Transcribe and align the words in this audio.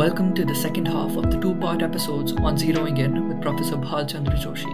Welcome 0.00 0.34
to 0.36 0.46
the 0.46 0.54
second 0.54 0.86
half 0.88 1.14
of 1.18 1.30
the 1.30 1.38
two 1.38 1.54
part 1.56 1.82
episodes 1.82 2.32
on 2.32 2.56
Zeroing 2.56 2.98
In 2.98 3.28
with 3.28 3.42
Professor 3.42 3.76
Bhal 3.76 4.06
Chandra 4.06 4.32
Joshi, 4.32 4.72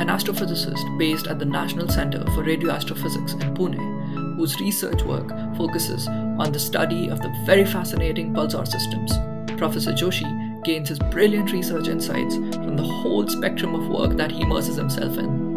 an 0.00 0.08
astrophysicist 0.08 0.98
based 0.98 1.28
at 1.28 1.38
the 1.38 1.44
National 1.44 1.86
Center 1.88 2.24
for 2.32 2.42
Radio 2.42 2.72
Astrophysics 2.72 3.34
in 3.34 3.54
Pune, 3.54 4.34
whose 4.36 4.58
research 4.58 5.04
work 5.04 5.28
focuses 5.56 6.08
on 6.08 6.50
the 6.50 6.58
study 6.58 7.06
of 7.06 7.22
the 7.22 7.32
very 7.46 7.64
fascinating 7.64 8.34
pulsar 8.34 8.66
systems. 8.66 9.12
Professor 9.56 9.92
Joshi 9.92 10.64
gains 10.64 10.88
his 10.88 10.98
brilliant 10.98 11.52
research 11.52 11.86
insights 11.86 12.34
from 12.34 12.76
the 12.76 12.82
whole 12.82 13.28
spectrum 13.28 13.76
of 13.76 13.86
work 13.86 14.16
that 14.16 14.32
he 14.32 14.40
immerses 14.40 14.74
himself 14.74 15.18
in. 15.18 15.54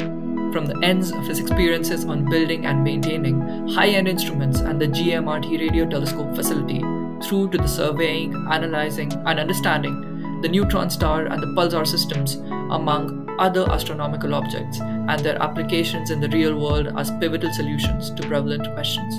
From 0.54 0.68
the 0.68 0.80
ends 0.84 1.12
of 1.12 1.26
his 1.26 1.40
experiences 1.40 2.06
on 2.06 2.30
building 2.30 2.68
and 2.68 2.84
maintaining 2.84 3.68
high 3.70 3.88
end 3.88 4.08
instruments 4.08 4.60
and 4.60 4.80
the 4.80 4.90
GMRT 4.90 5.60
radio 5.60 5.90
telescope 5.90 6.36
facility 6.36 6.84
through 7.24 7.50
to 7.50 7.58
the 7.58 7.68
surveying, 7.68 8.34
analyzing, 8.52 9.12
and 9.26 9.40
understanding 9.40 10.40
the 10.42 10.50
neutron 10.50 10.90
star 10.90 11.26
and 11.28 11.42
the 11.42 11.48
pulsar 11.48 11.86
systems, 11.86 12.36
among 12.72 13.30
other 13.40 13.70
astronomical 13.72 14.34
objects, 14.34 14.80
and 14.80 15.20
their 15.20 15.42
applications 15.42 16.10
in 16.10 16.20
the 16.20 16.30
real 16.30 16.58
world 16.60 16.92
as 16.98 17.12
pivotal 17.20 17.54
solutions 17.54 18.10
to 18.12 18.28
prevalent 18.28 18.72
questions. 18.74 19.14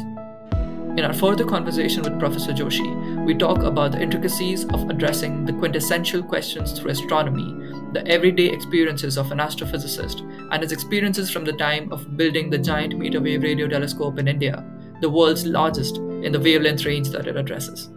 In 0.98 1.06
our 1.06 1.14
further 1.14 1.44
conversation 1.44 2.02
with 2.02 2.18
Professor 2.18 2.52
Joshi, 2.52 3.24
we 3.24 3.34
talk 3.34 3.62
about 3.62 3.92
the 3.92 4.02
intricacies 4.02 4.64
of 4.66 4.90
addressing 4.90 5.46
the 5.46 5.52
quintessential 5.54 6.22
questions 6.22 6.72
through 6.72 6.90
astronomy, 6.90 7.54
the 7.92 8.06
everyday 8.06 8.46
experiences 8.46 9.16
of 9.16 9.32
an 9.32 9.38
astrophysicist, 9.38 10.20
and 10.52 10.62
his 10.62 10.72
experiences 10.72 11.30
from 11.30 11.44
the 11.44 11.52
time 11.54 11.90
of 11.92 12.16
building 12.16 12.50
the 12.50 12.58
giant 12.58 12.98
meter 12.98 13.20
wave 13.20 13.42
radio 13.42 13.66
telescope 13.68 14.18
in 14.18 14.28
India, 14.28 14.62
the 15.00 15.08
world's 15.08 15.46
largest 15.46 15.98
in 16.22 16.32
the 16.32 16.40
wavelength 16.40 16.84
range 16.84 17.10
that 17.10 17.26
it 17.26 17.36
addresses. 17.36 17.90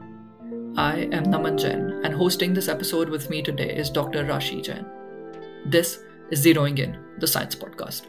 I 0.77 1.07
am 1.11 1.25
Naman 1.25 1.59
Jain, 1.59 2.01
and 2.03 2.13
hosting 2.13 2.53
this 2.53 2.67
episode 2.67 3.07
with 3.07 3.29
me 3.29 3.41
today 3.41 3.75
is 3.75 3.89
Dr. 3.89 4.25
Rashi 4.25 4.63
Jain. 4.63 4.85
This 5.65 5.99
is 6.31 6.43
Zeroing 6.43 6.79
In, 6.79 6.97
the 7.19 7.27
Science 7.27 7.55
Podcast. 7.55 8.07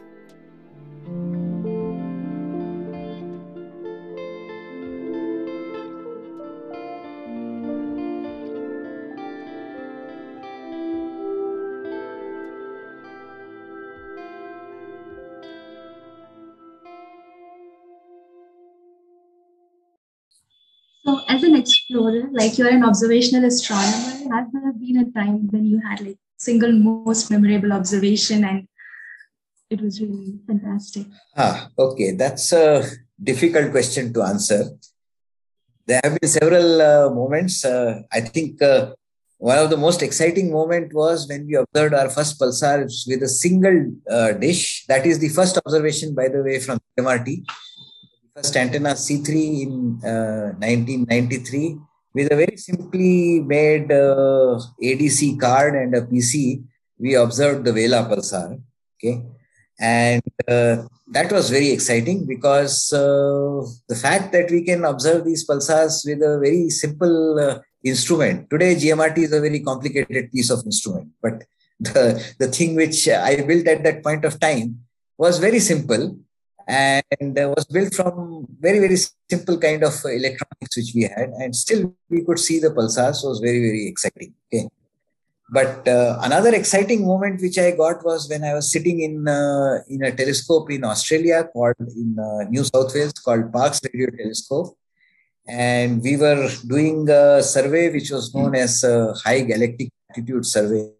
Like 22.31 22.57
you're 22.57 22.69
an 22.69 22.83
observational 22.83 23.45
astronomer, 23.45 24.35
has 24.35 24.47
there 24.51 24.73
been 24.73 24.97
a 24.97 25.11
time 25.11 25.47
when 25.47 25.65
you 25.65 25.79
had 25.79 26.01
like 26.01 26.17
single 26.37 26.71
most 26.71 27.31
memorable 27.31 27.73
observation 27.73 28.43
and 28.43 28.67
it 29.69 29.81
was 29.81 29.99
really 30.01 30.39
fantastic? 30.47 31.07
Ah, 31.35 31.69
okay, 31.77 32.11
that's 32.11 32.51
a 32.53 32.83
difficult 33.21 33.71
question 33.71 34.13
to 34.13 34.23
answer. 34.23 34.65
There 35.85 35.99
have 36.03 36.19
been 36.19 36.29
several 36.29 36.81
uh, 36.81 37.09
moments. 37.09 37.63
Uh, 37.63 38.01
I 38.11 38.21
think 38.21 38.61
uh, 38.61 38.93
one 39.37 39.57
of 39.57 39.69
the 39.69 39.77
most 39.77 40.01
exciting 40.01 40.51
moment 40.51 40.93
was 40.93 41.27
when 41.27 41.47
we 41.47 41.55
observed 41.55 41.93
our 41.93 42.09
first 42.09 42.39
pulsar 42.39 42.83
with 43.07 43.23
a 43.23 43.27
single 43.27 43.91
uh, 44.09 44.33
dish. 44.33 44.85
That 44.87 45.05
is 45.05 45.19
the 45.19 45.29
first 45.29 45.57
observation, 45.65 46.13
by 46.13 46.27
the 46.27 46.43
way, 46.43 46.59
from 46.59 46.79
MRT 46.99 47.45
first 48.37 48.55
antenna 48.55 48.91
C3 48.91 49.29
in 49.63 49.71
uh, 50.05 50.53
1993 50.61 51.79
with 52.17 52.31
a 52.31 52.37
very 52.43 52.57
simply 52.57 53.41
made 53.55 53.91
uh, 53.91 54.59
ADC 54.89 55.39
card 55.39 55.75
and 55.81 55.93
a 55.95 56.01
PC. 56.01 56.63
We 56.99 57.13
observed 57.13 57.63
the 57.65 57.73
Vela 57.73 58.01
pulsar. 58.09 58.59
Okay. 58.95 59.15
And 59.79 60.23
uh, 60.47 60.75
that 61.15 61.31
was 61.31 61.51
very 61.51 61.69
exciting 61.69 62.25
because 62.25 62.91
uh, 62.91 63.61
the 63.87 63.99
fact 64.05 64.31
that 64.31 64.49
we 64.49 64.63
can 64.63 64.83
observe 64.83 65.23
these 65.25 65.47
pulsars 65.47 65.93
with 66.07 66.21
a 66.23 66.39
very 66.39 66.69
simple 66.69 67.39
uh, 67.39 67.59
instrument. 67.83 68.49
Today, 68.49 68.75
GMRT 68.75 69.17
is 69.19 69.33
a 69.33 69.41
very 69.41 69.59
complicated 69.59 70.31
piece 70.31 70.49
of 70.49 70.65
instrument, 70.65 71.09
but 71.21 71.43
the, 71.79 72.05
the 72.39 72.47
thing 72.47 72.75
which 72.75 73.07
I 73.07 73.41
built 73.41 73.67
at 73.67 73.83
that 73.83 74.03
point 74.03 74.25
of 74.25 74.39
time 74.39 74.79
was 75.17 75.37
very 75.37 75.59
simple 75.59 76.17
and 76.67 77.35
was 77.55 77.65
built 77.65 77.93
from 77.93 78.45
very 78.59 78.79
very 78.79 78.97
simple 79.29 79.57
kind 79.57 79.83
of 79.83 79.93
electronics 80.05 80.75
which 80.75 80.91
we 80.93 81.03
had. 81.03 81.29
And 81.39 81.55
still 81.55 81.93
we 82.09 82.23
could 82.23 82.39
see 82.39 82.59
the 82.59 82.69
pulsars 82.69 83.15
so 83.15 83.27
it 83.27 83.29
was 83.29 83.39
very 83.39 83.59
very 83.59 83.87
exciting 83.87 84.33
okay? 84.47 84.67
But 85.49 85.87
uh, 85.87 86.19
another 86.23 86.53
exciting 86.53 87.05
moment 87.05 87.41
which 87.41 87.57
i 87.57 87.71
got 87.71 88.03
was 88.03 88.27
when 88.29 88.43
i 88.43 88.53
was 88.53 88.69
sitting 88.69 88.99
in 88.99 89.27
uh, 89.29 89.79
in 89.87 90.03
a 90.03 90.11
telescope 90.11 90.69
in 90.71 90.83
australia 90.83 91.45
called 91.53 91.75
in 91.79 92.17
uh, 92.19 92.43
new 92.49 92.65
south 92.65 92.93
wales 92.93 93.13
called 93.13 93.51
parkes 93.53 93.79
radio 93.85 94.09
telescope. 94.09 94.77
And 95.47 96.03
we 96.03 96.17
were 96.17 96.49
doing 96.67 97.09
a 97.09 97.41
survey 97.41 97.89
which 97.89 98.11
was 98.11 98.35
known 98.35 98.53
as 98.55 98.83
high 99.23 99.41
galactic 99.43 99.89
latitude 100.09 100.45
survey. 100.45 100.91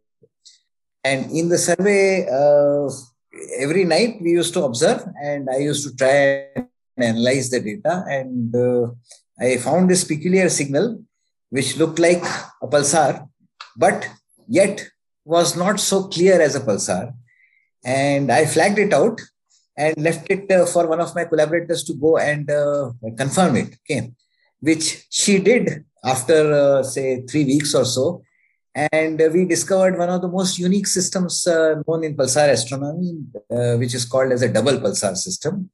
And 1.03 1.29
in 1.31 1.49
the 1.49 1.57
survey 1.57 2.25
uh, 2.31 2.89
every 3.57 3.83
night 3.83 4.17
we 4.21 4.31
used 4.31 4.53
to 4.53 4.63
observe 4.63 5.03
and 5.23 5.49
I 5.49 5.57
used 5.57 5.87
to 5.87 5.95
try 5.95 6.45
and 6.55 6.67
analyze 6.97 7.49
the 7.49 7.59
data. 7.59 8.03
And 8.07 8.55
uh, 8.55 8.91
I 9.39 9.57
found 9.57 9.89
this 9.89 10.03
peculiar 10.03 10.49
signal 10.49 11.03
which 11.49 11.77
looked 11.77 11.99
like 11.99 12.23
a 12.61 12.67
pulsar, 12.67 13.27
but 13.75 14.07
yet 14.47 14.89
was 15.23 15.55
not 15.55 15.79
so 15.79 16.03
clear 16.07 16.41
as 16.41 16.55
a 16.55 16.59
pulsar. 16.59 17.13
And 17.85 18.31
I 18.31 18.45
flagged 18.45 18.79
it 18.79 18.93
out 18.93 19.21
and 19.77 19.95
left 19.97 20.29
it 20.29 20.51
uh, 20.51 20.65
for 20.65 20.87
one 20.87 20.99
of 20.99 21.13
my 21.15 21.25
collaborators 21.25 21.83
to 21.85 21.93
go 21.93 22.17
and 22.17 22.49
uh, 22.49 22.91
confirm 23.17 23.55
it. 23.55 23.75
Okay, 23.83 24.11
which 24.59 25.05
she 25.09 25.39
did 25.39 25.85
after 26.03 26.53
uh, 26.53 26.83
say 26.83 27.21
three 27.21 27.45
weeks 27.45 27.75
or 27.75 27.85
so 27.85 28.23
and 28.77 29.19
we 29.33 29.45
discovered 29.45 29.97
one 29.97 30.09
of 30.09 30.21
the 30.21 30.27
most 30.27 30.59
unique 30.59 30.85
systems 30.85 31.47
uh, 31.47 31.81
known 31.87 32.03
in 32.03 32.15
pulsar 32.15 32.49
astronomy, 32.49 33.17
uh, 33.51 33.75
which 33.77 33.95
is 33.95 34.05
called 34.05 34.31
as 34.31 34.43
a 34.43 34.53
double 34.53 34.77
pulsar 34.77 35.15
system, 35.17 35.69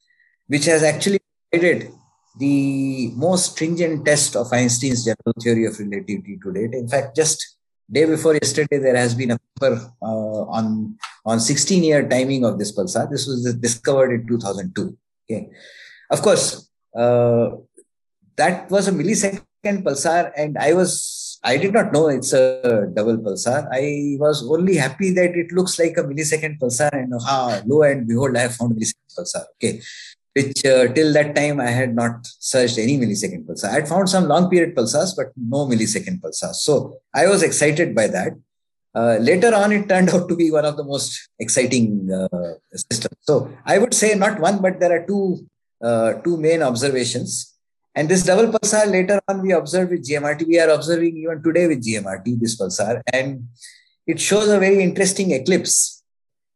which 0.47 0.65
has 0.65 0.83
actually 0.83 1.19
provided 1.51 1.91
the 2.39 3.11
most 3.15 3.51
stringent 3.51 4.05
test 4.05 4.37
of 4.37 4.51
Einstein's 4.53 5.03
general 5.03 5.35
theory 5.41 5.65
of 5.65 5.77
relativity 5.79 6.39
to 6.41 6.53
date. 6.53 6.73
In 6.73 6.87
fact, 6.87 7.15
just 7.15 7.57
day 7.91 8.05
before 8.05 8.35
yesterday, 8.35 8.77
there 8.77 8.95
has 8.95 9.13
been 9.13 9.31
a 9.31 9.39
paper 9.59 9.91
uh, 10.01 10.41
on 10.57 10.97
on 11.25 11.39
16 11.39 11.83
year 11.83 12.07
timing 12.07 12.45
of 12.45 12.57
this 12.57 12.71
pulsar. 12.71 13.09
This 13.09 13.27
was 13.27 13.53
discovered 13.55 14.13
in 14.13 14.27
2002. 14.27 14.97
Okay, 15.29 15.49
of 16.09 16.21
course, 16.21 16.69
uh, 16.95 17.49
that 18.37 18.71
was 18.71 18.87
a 18.87 18.91
millisecond 18.91 19.83
pulsar, 19.83 20.31
and 20.37 20.57
I 20.57 20.73
was 20.73 21.22
I 21.43 21.57
did 21.57 21.73
not 21.73 21.91
know 21.91 22.07
it's 22.07 22.31
a 22.33 22.87
double 22.93 23.17
pulsar. 23.17 23.67
I 23.71 24.17
was 24.19 24.47
only 24.49 24.75
happy 24.77 25.11
that 25.11 25.35
it 25.35 25.51
looks 25.51 25.77
like 25.77 25.97
a 25.97 26.03
millisecond 26.03 26.57
pulsar, 26.59 26.91
and 26.93 27.13
ah, 27.19 27.61
lo 27.65 27.83
and 27.83 28.07
behold, 28.07 28.37
I 28.37 28.41
have 28.41 28.55
found 28.55 28.75
millisecond 28.75 29.11
pulsar. 29.17 29.43
Okay, 29.55 29.81
which 30.33 30.65
uh, 30.65 30.87
till 30.93 31.11
that 31.13 31.35
time 31.35 31.59
I 31.59 31.69
had 31.69 31.95
not 31.95 32.25
searched 32.39 32.77
any 32.77 32.97
millisecond 32.97 33.45
pulsar. 33.45 33.69
I 33.69 33.73
had 33.73 33.87
found 33.87 34.09
some 34.09 34.27
long 34.27 34.49
period 34.49 34.75
pulsars, 34.75 35.15
but 35.15 35.31
no 35.35 35.65
millisecond 35.67 36.21
pulsars. 36.21 36.55
So 36.55 36.97
I 37.13 37.27
was 37.27 37.43
excited 37.43 37.93
by 37.93 38.07
that. 38.07 38.33
Uh, 38.95 39.17
later 39.19 39.53
on, 39.53 39.71
it 39.71 39.89
turned 39.89 40.09
out 40.13 40.29
to 40.29 40.35
be 40.35 40.49
one 40.51 40.65
of 40.65 40.77
the 40.77 40.83
most 40.83 41.29
exciting 41.39 42.09
uh, 42.11 42.53
systems. 42.73 43.17
So 43.21 43.51
I 43.65 43.77
would 43.79 43.93
say 43.93 44.15
not 44.15 44.39
one, 44.39 44.61
but 44.61 44.79
there 44.79 44.93
are 44.95 45.05
two 45.05 45.45
uh, 45.81 46.13
two 46.25 46.37
main 46.37 46.61
observations. 46.63 47.52
And 47.95 48.09
this 48.09 48.23
double 48.23 48.47
pulsar 48.51 48.89
later 48.89 49.21
on 49.27 49.41
we 49.41 49.51
observed 49.51 49.91
with 49.91 50.07
GMRT. 50.07 50.47
We 50.47 50.59
are 50.59 50.69
observing 50.69 51.17
even 51.17 51.43
today 51.43 51.67
with 51.67 51.85
GMRT 51.85 52.39
this 52.39 52.59
pulsar, 52.59 53.01
and 53.11 53.47
it 54.07 54.19
shows 54.19 54.49
a 54.49 54.59
very 54.59 54.81
interesting 54.81 55.31
eclipse 55.31 56.03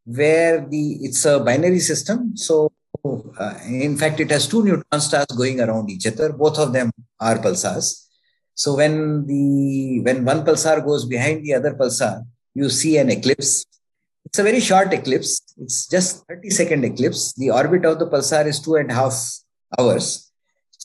where 0.05 0.65
the 0.65 0.97
it's 1.01 1.25
a 1.25 1.39
binary 1.39 1.79
system. 1.79 2.35
So 2.35 2.71
uh, 3.05 3.53
in 3.67 3.95
fact, 3.97 4.19
it 4.19 4.31
has 4.31 4.47
two 4.47 4.63
neutron 4.63 5.01
stars 5.01 5.27
going 5.27 5.61
around 5.61 5.89
each 5.89 6.07
other. 6.07 6.33
Both 6.33 6.57
of 6.57 6.73
them 6.73 6.91
are 7.19 7.37
pulsars. 7.37 8.07
So 8.55 8.75
when 8.75 9.27
the 9.27 10.01
when 10.01 10.25
one 10.25 10.43
pulsar 10.43 10.83
goes 10.83 11.05
behind 11.05 11.45
the 11.45 11.53
other 11.53 11.73
pulsar, 11.75 12.25
you 12.55 12.69
see 12.69 12.97
an 12.97 13.09
eclipse. 13.11 13.65
It's 14.25 14.39
a 14.39 14.43
very 14.43 14.59
short 14.59 14.91
eclipse. 14.91 15.41
It's 15.57 15.87
just 15.87 16.25
30 16.27 16.49
second 16.49 16.83
eclipse. 16.83 17.33
The 17.33 17.51
orbit 17.51 17.85
of 17.85 17.99
the 17.99 18.07
pulsar 18.07 18.45
is 18.47 18.59
two 18.59 18.75
and 18.75 18.89
a 18.89 18.95
half 18.95 19.15
hours. 19.77 20.26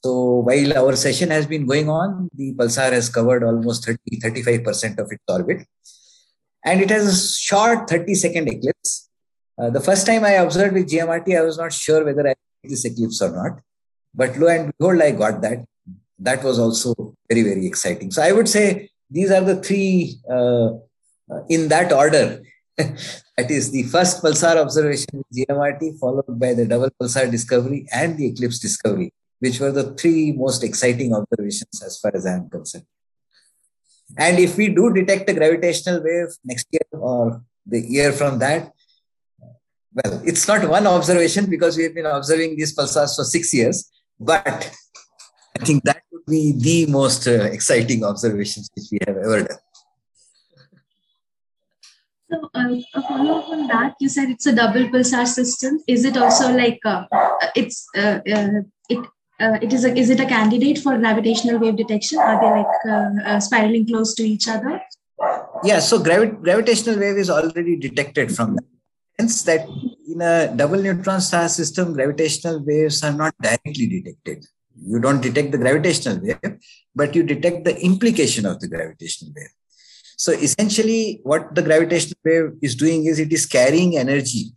So 0.05 0.43
while 0.47 0.77
our 0.79 0.97
session 0.97 1.31
has 1.31 1.47
been 1.47 1.67
going 1.67 1.89
on, 1.89 2.29
the 2.35 2.55
pulsar 2.55 2.93
has 2.93 3.09
covered 3.09 3.45
almost 3.45 3.85
30, 3.85 3.99
35% 4.21 4.99
of 4.99 5.11
its 5.13 5.23
orbit. 5.29 5.67
And 6.65 6.81
it 6.81 6.91
has 6.91 7.07
a 7.07 7.39
short 7.41 7.89
30 7.89 8.15
second 8.15 8.49
eclipse. 8.49 9.09
Uh, 9.59 9.71
the 9.71 9.81
first 9.81 10.07
time 10.07 10.25
I 10.25 10.33
observed 10.33 10.75
with 10.75 10.91
GMRT, 10.91 11.39
I 11.39 11.43
was 11.43 11.59
not 11.59 11.73
sure 11.73 12.05
whether 12.05 12.27
I 12.27 12.35
this 12.65 12.85
eclipse 12.85 13.21
or 13.21 13.31
not. 13.31 13.61
But 14.15 14.37
lo 14.37 14.49
and 14.49 14.73
behold, 14.79 15.01
I 15.01 15.13
got 15.13 15.41
that. 15.43 15.65
That 16.19 16.45
was 16.45 16.59
also 16.59 17.15
very, 17.29 17.43
very 17.43 17.67
exciting. 17.67 18.11
So 18.11 18.23
I 18.23 18.33
would 18.33 18.49
say 18.49 18.91
these 19.11 19.31
are 19.31 19.41
the 19.41 19.57
three 19.57 20.19
uh, 20.31 20.71
in 21.49 21.69
that 21.69 21.93
order. 21.93 22.43
that 22.77 23.51
is 23.51 23.71
the 23.71 23.83
first 23.85 24.23
pulsar 24.23 24.57
observation 24.57 25.09
with 25.13 25.27
GMRT, 25.35 25.99
followed 25.99 26.39
by 26.39 26.55
the 26.55 26.67
double 26.67 26.91
pulsar 27.01 27.31
discovery 27.31 27.87
and 27.93 28.17
the 28.17 28.27
eclipse 28.27 28.59
discovery, 28.59 29.13
which 29.43 29.59
were 29.59 29.73
the 29.73 29.87
three 30.01 30.31
most 30.31 30.63
exciting 30.63 31.13
observations 31.13 31.83
as 31.85 31.99
far 32.01 32.13
as 32.15 32.25
I 32.25 32.35
am 32.35 32.49
concerned. 32.49 32.87
And 34.17 34.39
if 34.39 34.57
we 34.57 34.69
do 34.69 34.93
detect 34.93 35.29
a 35.31 35.35
gravitational 35.35 36.01
wave 36.05 36.29
next 36.45 36.69
year 36.71 36.89
or 36.93 37.43
the 37.67 37.81
year 37.81 38.13
from 38.13 38.39
that, 38.39 38.73
well, 39.95 40.23
it's 40.25 40.47
not 40.47 40.69
one 40.69 40.87
observation 40.87 41.51
because 41.51 41.77
we 41.77 41.83
have 41.85 41.95
been 41.95 42.07
observing 42.07 42.57
these 42.57 42.75
pulsars 42.77 43.17
for 43.17 43.25
six 43.25 43.53
years, 43.53 43.91
but 44.21 44.71
I 45.59 45.65
think 45.65 45.83
that 45.85 46.03
would 46.13 46.27
be 46.27 46.53
the 46.57 46.87
most 46.93 47.27
uh, 47.27 47.49
exciting 47.57 48.05
observations 48.05 48.71
which 48.75 48.87
we 48.93 48.99
have 49.07 49.17
ever 49.17 49.43
done. 49.43 49.59
So, 52.31 52.49
uh, 52.55 52.77
a 52.95 53.03
follow 53.03 53.41
up 53.41 53.49
on 53.49 53.67
that, 53.67 53.95
you 54.01 54.09
said 54.09 54.31
it's 54.31 54.47
a 54.47 54.55
double 54.55 54.89
pulsar 54.89 55.27
system. 55.27 55.81
Is 55.89 56.05
it 56.05 56.17
also 56.17 56.55
like 56.57 56.79
uh, 56.85 57.05
it's 57.55 57.87
uh, 57.97 58.21
uh 58.37 58.63
it 58.89 59.07
uh, 59.43 59.59
it 59.61 59.73
is 59.73 59.85
a 59.85 59.95
is 60.03 60.11
it 60.15 60.21
a 60.21 60.27
candidate 60.27 60.79
for 60.79 60.97
gravitational 60.99 61.59
wave 61.59 61.77
detection? 61.77 62.19
Are 62.19 62.39
they 62.43 62.51
like 62.59 63.27
uh, 63.27 63.41
spiraling 63.41 63.87
close 63.87 64.15
to 64.15 64.23
each 64.23 64.49
other? 64.49 64.81
Yeah, 65.65 65.79
so 65.79 65.99
gravi- 65.99 66.37
gravitational 66.47 66.99
wave 66.99 67.17
is 67.17 67.31
already 67.31 67.77
detected 67.77 68.35
from 68.35 68.57
that. 68.57 68.65
Hence, 69.19 69.43
that 69.45 69.67
in 70.09 70.21
a 70.21 70.55
double 70.55 70.83
neutron 70.83 71.21
star 71.21 71.49
system, 71.49 71.93
gravitational 71.93 72.65
waves 72.65 73.03
are 73.03 73.13
not 73.13 73.35
directly 73.41 73.87
detected. 73.87 74.47
You 74.85 74.99
don't 74.99 75.21
detect 75.21 75.53
the 75.53 75.59
gravitational 75.59 76.19
wave, 76.21 76.59
but 76.95 77.15
you 77.15 77.23
detect 77.23 77.65
the 77.65 77.79
implication 77.81 78.47
of 78.47 78.61
the 78.61 78.69
gravitational 78.69 79.33
wave. 79.37 79.55
So 80.17 80.33
essentially, 80.33 81.21
what 81.23 81.55
the 81.55 81.63
gravitational 81.63 82.19
wave 82.25 82.53
is 82.63 82.75
doing 82.75 83.07
is 83.07 83.19
it 83.19 83.33
is 83.33 83.47
carrying 83.47 83.97
energy, 83.97 84.53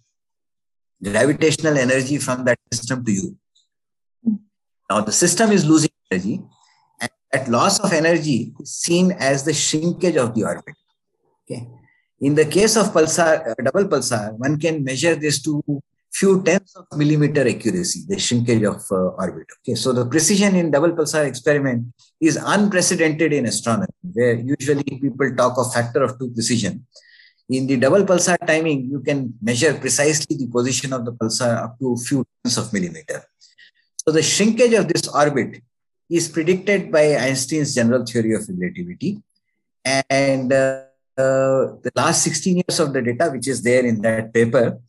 gravitational 1.04 1.78
energy 1.78 2.18
from 2.18 2.46
that 2.46 2.60
system 2.72 3.04
to 3.06 3.12
you. 3.12 3.38
Now 4.90 5.02
the 5.02 5.12
system 5.12 5.52
is 5.52 5.66
losing 5.66 5.90
energy, 6.12 6.42
and 7.02 7.10
that 7.32 7.50
loss 7.50 7.80
of 7.80 7.92
energy 7.92 8.54
is 8.60 8.76
seen 8.76 9.12
as 9.14 9.44
the 9.44 9.54
shrinkage 9.54 10.16
of 10.16 10.36
the 10.36 10.44
orbit. 10.44 10.76
Okay. 11.44 11.68
In 12.22 12.36
the 12.36 12.46
case 12.46 12.76
of 12.76 12.88
pulsar, 12.88 13.50
uh, 13.50 13.56
double 13.64 13.86
pulsar, 13.86 14.38
one 14.38 14.58
can 14.60 14.84
measure 14.84 15.16
this 15.16 15.42
to 15.44 15.62
few 16.14 16.42
tenths 16.44 16.76
of 16.76 16.86
millimeter 16.96 17.46
accuracy, 17.48 18.06
the 18.08 18.18
shrinkage 18.18 18.64
of 18.64 18.82
uh, 18.92 19.22
orbit. 19.24 19.48
Okay, 19.60 19.76
so 19.76 19.92
the 19.92 20.06
precision 20.06 20.56
in 20.56 20.72
double 20.72 20.92
pulsar 20.92 21.26
experiment 21.26 21.88
is 22.22 22.38
unprecedented 22.42 23.34
in 23.34 23.46
astronomy, 23.46 23.88
where 24.14 24.36
usually 24.36 24.84
people 24.84 25.36
talk 25.36 25.58
of 25.58 25.74
factor 25.74 26.04
of 26.04 26.18
two 26.18 26.32
precision. 26.32 26.86
In 27.50 27.68
the 27.68 27.78
double 27.78 28.04
pulsar 28.06 28.38
timing, 28.48 28.90
you 28.90 29.02
can 29.02 29.34
measure 29.42 29.74
precisely 29.74 30.38
the 30.38 30.48
position 30.48 30.94
of 30.94 31.06
the 31.06 31.12
pulsar 31.12 31.64
up 31.64 31.78
to 31.80 31.98
few 31.98 32.26
tenths 32.44 32.58
of 32.58 32.72
millimeter. 32.72 33.24
So 34.08 34.14
the 34.14 34.22
shrinkage 34.22 34.74
of 34.74 34.88
this 34.88 35.08
orbit 35.08 35.62
is 36.10 36.30
predicted 36.30 36.92
by 36.92 37.16
Einstein's 37.16 37.74
general 37.74 38.06
theory 38.06 38.36
of 38.36 38.48
relativity. 38.48 39.24
And 39.84 40.54
uh, 40.54 40.84
uh, 41.18 41.80
the 41.82 41.92
last 41.96 42.24
16 42.24 42.58
years 42.58 42.80
of 42.80 42.94
the 42.94 43.02
data, 43.02 43.30
which 43.32 43.48
is 43.48 43.64
there 43.64 43.84
in 43.84 44.02
that 44.02 44.32
paper, 44.32 44.80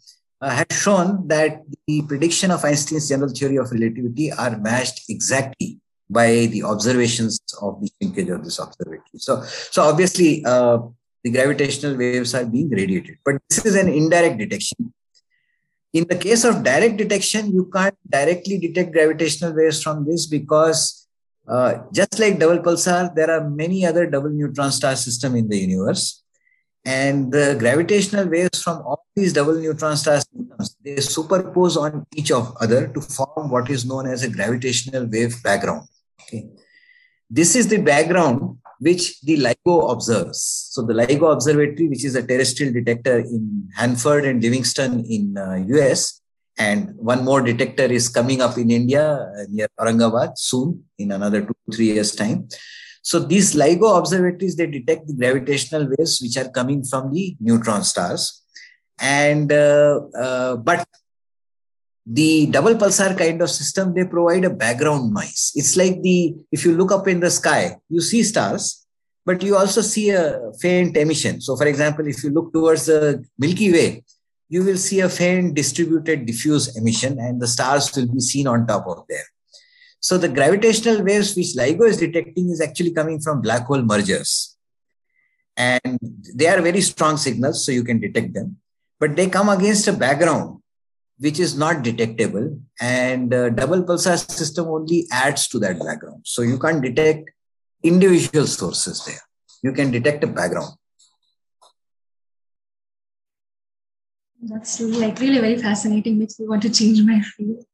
uh, 0.41 0.51
has 0.51 0.67
shown 0.71 1.27
that 1.29 1.63
the 1.87 2.03
prediction 2.03 2.51
of 2.51 2.63
Einstein's 2.65 3.09
general 3.09 3.31
theory 3.31 3.57
of 3.57 3.71
relativity 3.71 4.31
are 4.33 4.59
matched 4.59 5.09
exactly 5.09 5.81
by 6.11 6.47
the 6.47 6.63
observations 6.63 7.41
of 7.63 7.81
the 7.81 7.91
shrinkage 7.97 8.29
of 8.29 8.45
this 8.45 8.59
observatory. 8.59 9.01
So, 9.17 9.43
so 9.45 9.83
obviously, 9.83 10.45
uh, 10.45 10.79
the 11.25 11.31
gravitational 11.31 11.97
waves 11.97 12.35
are 12.35 12.45
being 12.45 12.69
radiated, 12.69 13.17
but 13.25 13.37
this 13.49 13.65
is 13.65 13.75
an 13.77 13.89
indirect 13.89 14.39
detection. 14.39 14.93
In 15.97 16.05
the 16.09 16.17
case 16.17 16.45
of 16.45 16.63
direct 16.63 16.99
detection, 16.99 17.53
you 17.57 17.71
can't 17.73 17.97
directly 18.17 18.59
detect 18.59 18.93
gravitational 18.93 19.55
waves 19.55 19.83
from 19.83 20.05
this 20.05 20.27
because 20.27 21.09
uh, 21.49 21.79
just 21.91 22.19
like 22.19 22.39
double 22.39 22.59
pulsar, 22.59 23.15
there 23.15 23.31
are 23.31 23.49
many 23.49 23.87
other 23.87 24.05
double 24.07 24.29
neutron 24.29 24.73
star 24.73 24.95
system 24.95 25.37
in 25.37 25.49
the 25.49 25.57
universe. 25.57 26.23
And 26.85 27.33
the 27.33 27.57
gravitational 27.59 28.29
waves 28.29 28.63
from 28.63 28.83
all 28.83 29.07
these 29.15 29.33
double 29.33 29.55
neutron 29.55 29.97
star 29.97 30.19
systems, 30.19 30.77
they 30.85 30.97
superpose 30.97 31.79
on 31.79 32.07
each 32.15 32.31
of 32.31 32.55
other 32.61 32.89
to 32.89 33.01
form 33.01 33.49
what 33.51 33.71
is 33.71 33.87
known 33.87 34.07
as 34.07 34.23
a 34.23 34.29
gravitational 34.29 35.07
wave 35.07 35.43
background. 35.43 35.89
Okay. 36.21 36.47
This 37.31 37.57
is 37.57 37.69
the 37.69 37.79
background 37.79 38.59
which 38.81 39.21
the 39.23 39.39
LIGO 39.39 39.93
observes. 39.93 40.69
So 40.71 40.83
the 40.83 40.95
LIGO 40.95 41.33
Observatory, 41.33 41.89
which 41.89 42.05
is 42.05 42.15
a 42.15 42.27
terrestrial 42.27 42.73
detector 42.73 43.19
in 43.19 43.69
Hanford 43.75 44.25
and 44.25 44.43
Livingston 44.43 45.05
in 45.05 45.37
uh, 45.39 45.65
US, 45.77 46.21
and 46.59 46.95
one 46.97 47.25
more 47.25 47.43
detector 47.43 47.85
is 47.85 48.09
coming 48.09 48.41
up 48.41 48.57
in 48.57 48.71
India 48.71 49.03
uh, 49.05 49.45
near 49.51 49.69
Aurangabad 49.79 50.39
soon 50.39 50.85
in 50.99 51.13
another 51.13 51.43
two, 51.43 51.57
three 51.73 51.93
years 51.93 52.15
time. 52.15 52.49
So 53.03 53.19
these 53.19 53.55
LIGO 53.55 53.99
observatories, 53.99 54.57
they 54.57 54.67
detect 54.67 55.07
the 55.07 55.15
gravitational 55.15 55.87
waves 55.87 56.21
which 56.21 56.37
are 56.37 56.51
coming 56.51 56.83
from 56.83 57.13
the 57.13 57.37
neutron 57.41 57.85
stars. 57.85 58.43
And, 58.99 59.53
uh, 59.53 60.01
uh, 60.19 60.57
but 60.57 60.89
the 62.07 62.47
double 62.47 62.75
pulsar 62.75 63.19
kind 63.19 63.43
of 63.43 63.51
system, 63.51 63.93
they 63.93 64.05
provide 64.05 64.45
a 64.45 64.51
background 64.51 65.13
noise. 65.13 65.53
It's 65.57 65.77
like 65.77 66.01
the, 66.03 66.37
if 66.53 66.65
you 66.65 66.77
look 66.77 66.93
up 66.93 67.09
in 67.09 67.19
the 67.21 67.31
sky, 67.31 67.77
you 67.89 68.01
see 68.01 68.23
stars, 68.23 68.87
but 69.25 69.43
you 69.43 69.57
also 69.57 69.81
see 69.81 70.11
a 70.11 70.53
faint 70.61 70.97
emission. 70.97 71.41
So 71.41 71.57
for 71.57 71.67
example, 71.67 72.07
if 72.07 72.23
you 72.23 72.31
look 72.31 72.53
towards 72.53 72.87
the 72.87 73.25
Milky 73.39 73.73
Way, 73.73 74.05
you 74.49 74.63
will 74.63 74.77
see 74.77 75.01
a 75.01 75.09
faint 75.09 75.57
distributed 75.57 76.27
diffuse 76.27 76.77
emission 76.77 77.19
and 77.19 77.43
the 77.43 77.49
stars 77.49 77.95
will 77.97 78.07
be 78.07 78.21
seen 78.21 78.47
on 78.47 78.69
top 78.69 78.87
of 78.87 79.05
there. 79.09 79.25
So 79.99 80.17
the 80.17 80.29
gravitational 80.29 81.03
waves 81.03 81.35
which 81.35 81.57
LIGO 81.57 81.89
is 81.89 81.97
detecting 81.97 82.51
is 82.51 82.61
actually 82.61 82.93
coming 82.93 83.21
from 83.21 83.41
black 83.41 83.67
hole 83.67 83.83
mergers. 83.83 84.57
And 85.57 85.99
they 86.35 86.47
are 86.47 86.61
very 86.61 86.83
strong 86.83 87.17
signals, 87.17 87.65
so 87.65 87.73
you 87.73 87.83
can 87.83 87.99
detect 87.99 88.35
them. 88.35 88.59
But 89.01 89.17
they 89.17 89.29
come 89.29 89.49
against 89.49 89.89
a 89.89 89.93
background 89.93 90.61
which 91.19 91.41
is 91.41 91.57
not 91.57 91.83
detectable. 91.83 92.59
And 92.81 93.33
uh, 93.33 93.51
double 93.51 93.83
pulsar 93.83 94.19
system 94.31 94.67
only 94.67 95.07
adds 95.11 95.49
to 95.49 95.59
that 95.61 95.79
background. 95.79 96.23
So 96.25 96.43
you 96.43 96.59
can't 96.59 96.83
detect 96.83 97.31
individual 97.83 98.47
sources 98.47 99.05
there. 99.05 99.23
You 99.63 99.73
can 99.73 99.91
detect 99.91 100.25
a 100.25 100.27
background. 100.27 100.75
That's 104.43 104.81
really, 104.81 104.99
like 104.99 105.19
really 105.19 105.41
very 105.41 105.57
fascinating. 105.57 106.19
Makes 106.19 106.39
me 106.39 106.47
want 106.47 106.63
to 106.63 106.71
change 106.71 107.03
my 107.03 107.21
field. 107.21 107.65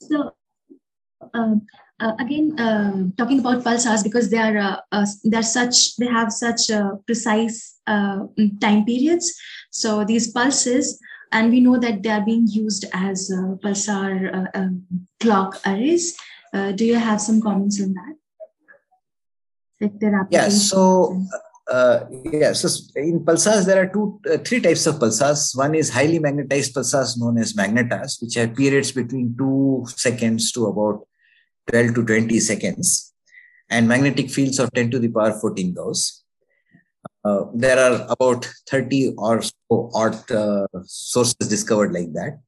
So 0.00 0.34
um, 1.34 1.66
uh, 2.00 2.12
again, 2.20 2.58
uh, 2.58 3.04
talking 3.16 3.40
about 3.40 3.64
pulsars 3.64 4.04
because 4.04 4.30
they 4.30 4.38
are 4.38 4.80
uh, 4.92 5.06
they're 5.24 5.42
such 5.42 5.96
they 5.96 6.06
have 6.06 6.32
such 6.32 6.70
precise 7.06 7.80
time 7.86 8.84
periods. 8.84 9.34
So 9.70 10.04
these 10.04 10.30
pulses, 10.30 11.00
and 11.32 11.50
we 11.50 11.60
know 11.60 11.78
that 11.78 12.02
they 12.02 12.10
are 12.10 12.24
being 12.24 12.46
used 12.46 12.84
as 12.92 13.30
pulsar 13.62 14.48
um, 14.54 14.84
clock 15.20 15.60
arrays. 15.66 16.16
do 16.74 16.84
you 16.84 16.96
have 16.96 17.20
some 17.20 17.40
comments 17.40 17.80
on 17.82 17.94
that? 17.94 18.14
Like 19.80 20.00
their 20.00 20.26
yeah. 20.30 20.48
So. 20.48 21.22
Uh, 21.70 22.06
yeah, 22.32 22.54
so 22.54 22.66
in 22.96 23.20
pulsars, 23.20 23.66
there 23.66 23.82
are 23.82 23.92
two, 23.92 24.18
uh, 24.32 24.38
three 24.38 24.58
types 24.58 24.86
of 24.86 24.94
pulsars. 24.94 25.54
One 25.54 25.74
is 25.74 25.90
highly 25.90 26.18
magnetized 26.18 26.74
pulsars 26.74 27.18
known 27.18 27.36
as 27.36 27.52
magnetars, 27.52 28.22
which 28.22 28.36
have 28.36 28.56
periods 28.56 28.90
between 28.90 29.36
two 29.36 29.84
seconds 29.94 30.50
to 30.52 30.64
about 30.64 31.06
12 31.70 31.94
to 31.96 32.06
20 32.06 32.40
seconds 32.40 33.12
and 33.70 33.86
magnetic 33.86 34.30
fields 34.30 34.58
of 34.58 34.72
10 34.72 34.90
to 34.92 34.98
the 34.98 35.08
power 35.08 35.32
14 35.38 35.74
Gauss. 35.74 36.24
Uh, 37.24 37.44
there 37.54 37.78
are 37.78 38.06
about 38.08 38.44
30 38.68 39.14
or 39.18 39.42
so 39.42 39.90
odd 39.94 40.30
uh, 40.30 40.66
sources 40.84 41.48
discovered 41.48 41.92
like 41.92 42.12
that. 42.12 42.38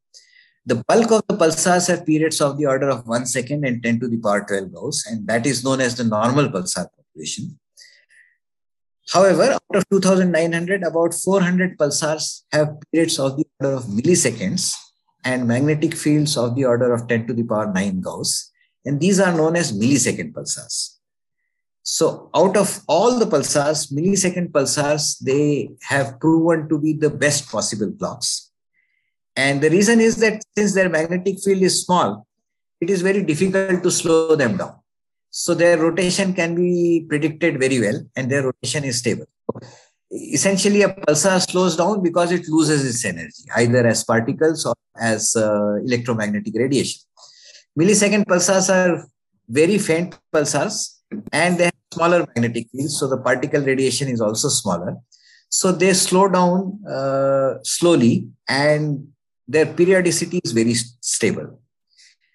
The 0.66 0.84
bulk 0.86 1.10
of 1.10 1.22
the 1.26 1.36
pulsars 1.36 1.88
have 1.88 2.06
periods 2.06 2.40
of 2.40 2.58
the 2.58 2.66
order 2.66 2.88
of 2.88 3.06
1 3.06 3.26
second 3.26 3.64
and 3.64 3.82
10 3.82 4.00
to 4.00 4.08
the 4.08 4.18
power 4.18 4.44
12 4.46 4.72
Gauss, 4.72 5.06
and 5.06 5.26
that 5.26 5.46
is 5.46 5.64
known 5.64 5.80
as 5.80 5.96
the 5.96 6.04
normal 6.04 6.48
pulsar 6.48 6.86
population. 6.96 7.58
However, 9.10 9.52
out 9.54 9.74
of 9.74 9.88
2900, 9.90 10.84
about 10.84 11.14
400 11.14 11.76
pulsars 11.76 12.42
have 12.52 12.76
periods 12.92 13.18
of 13.18 13.36
the 13.36 13.46
order 13.60 13.76
of 13.76 13.84
milliseconds 13.86 14.74
and 15.24 15.48
magnetic 15.48 15.94
fields 15.94 16.36
of 16.36 16.54
the 16.54 16.64
order 16.64 16.92
of 16.92 17.08
10 17.08 17.26
to 17.26 17.34
the 17.34 17.42
power 17.42 17.72
9 17.72 18.00
Gauss. 18.00 18.52
And 18.84 19.00
these 19.00 19.18
are 19.18 19.34
known 19.34 19.56
as 19.56 19.76
millisecond 19.76 20.32
pulsars. 20.32 20.99
So 21.82 22.30
out 22.34 22.56
of 22.56 22.80
all 22.86 23.18
the 23.18 23.26
pulsars, 23.26 23.92
millisecond 23.92 24.52
pulsars, 24.52 25.18
they 25.20 25.70
have 25.82 26.20
proven 26.20 26.68
to 26.68 26.78
be 26.78 26.92
the 26.92 27.10
best 27.10 27.50
possible 27.50 27.92
clocks. 27.98 28.50
And 29.36 29.60
the 29.60 29.70
reason 29.70 30.00
is 30.00 30.16
that 30.16 30.42
since 30.56 30.74
their 30.74 30.88
magnetic 30.88 31.40
field 31.40 31.62
is 31.62 31.84
small, 31.84 32.26
it 32.80 32.90
is 32.90 33.02
very 33.02 33.22
difficult 33.22 33.82
to 33.82 33.90
slow 33.90 34.36
them 34.36 34.56
down. 34.56 34.76
So 35.30 35.54
their 35.54 35.78
rotation 35.78 36.34
can 36.34 36.54
be 36.54 37.06
predicted 37.08 37.58
very 37.58 37.80
well 37.80 38.00
and 38.16 38.30
their 38.30 38.42
rotation 38.42 38.84
is 38.84 38.98
stable. 38.98 39.26
Essentially, 40.10 40.82
a 40.82 40.88
pulsar 40.88 41.40
slows 41.48 41.76
down 41.76 42.02
because 42.02 42.32
it 42.32 42.48
loses 42.48 42.84
its 42.84 43.04
energy, 43.04 43.44
either 43.56 43.86
as 43.86 44.02
particles 44.02 44.66
or 44.66 44.74
as 45.00 45.36
uh, 45.36 45.76
electromagnetic 45.86 46.52
radiation. 46.56 47.00
Millisecond 47.78 48.24
pulsars 48.26 48.68
are 48.74 49.06
very 49.48 49.78
faint 49.78 50.18
pulsars 50.34 50.96
and 51.32 51.58
they 51.58 51.69
smaller 51.92 52.20
magnetic 52.20 52.68
fields. 52.70 52.98
So 52.98 53.08
the 53.08 53.18
particle 53.18 53.62
radiation 53.62 54.08
is 54.08 54.20
also 54.20 54.48
smaller. 54.48 54.96
So 55.48 55.72
they 55.72 55.92
slow 55.94 56.28
down 56.28 56.80
uh, 56.88 57.54
slowly 57.64 58.28
and 58.48 59.08
their 59.48 59.66
periodicity 59.66 60.40
is 60.44 60.52
very 60.52 60.74
stable. 60.74 61.60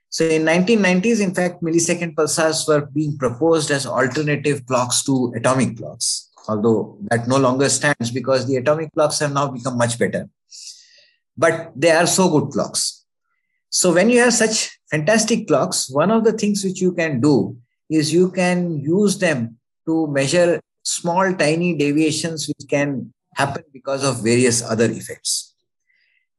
So 0.09 0.25
in 0.25 0.43
1990s, 0.43 1.21
in 1.21 1.33
fact, 1.33 1.61
millisecond 1.61 2.15
pulsars 2.15 2.67
were 2.67 2.85
being 2.85 3.17
proposed 3.17 3.71
as 3.71 3.85
alternative 3.85 4.65
clocks 4.65 5.03
to 5.03 5.33
atomic 5.35 5.77
clocks, 5.77 6.29
although 6.47 6.97
that 7.09 7.27
no 7.27 7.37
longer 7.37 7.69
stands 7.69 8.11
because 8.11 8.47
the 8.47 8.57
atomic 8.57 8.93
clocks 8.93 9.19
have 9.19 9.33
now 9.33 9.47
become 9.47 9.77
much 9.77 9.97
better. 9.99 10.29
But 11.37 11.71
they 11.75 11.91
are 11.91 12.07
so 12.07 12.29
good 12.29 12.51
clocks. 12.51 13.05
So 13.69 13.93
when 13.93 14.09
you 14.09 14.19
have 14.19 14.33
such 14.33 14.79
fantastic 14.89 15.47
clocks, 15.47 15.89
one 15.89 16.11
of 16.11 16.23
the 16.23 16.31
things 16.31 16.63
which 16.63 16.79
you 16.79 16.93
can 16.93 17.19
do 17.19 17.57
is 17.89 18.13
you 18.13 18.31
can 18.31 18.79
use 18.79 19.17
them 19.17 19.57
to 19.85 20.07
measure 20.07 20.59
small, 20.83 21.33
tiny 21.33 21.75
deviations 21.75 22.47
which 22.47 22.67
can 22.69 23.13
happen 23.35 23.63
because 23.73 24.03
of 24.03 24.23
various 24.23 24.61
other 24.63 24.89
effects. 24.89 25.53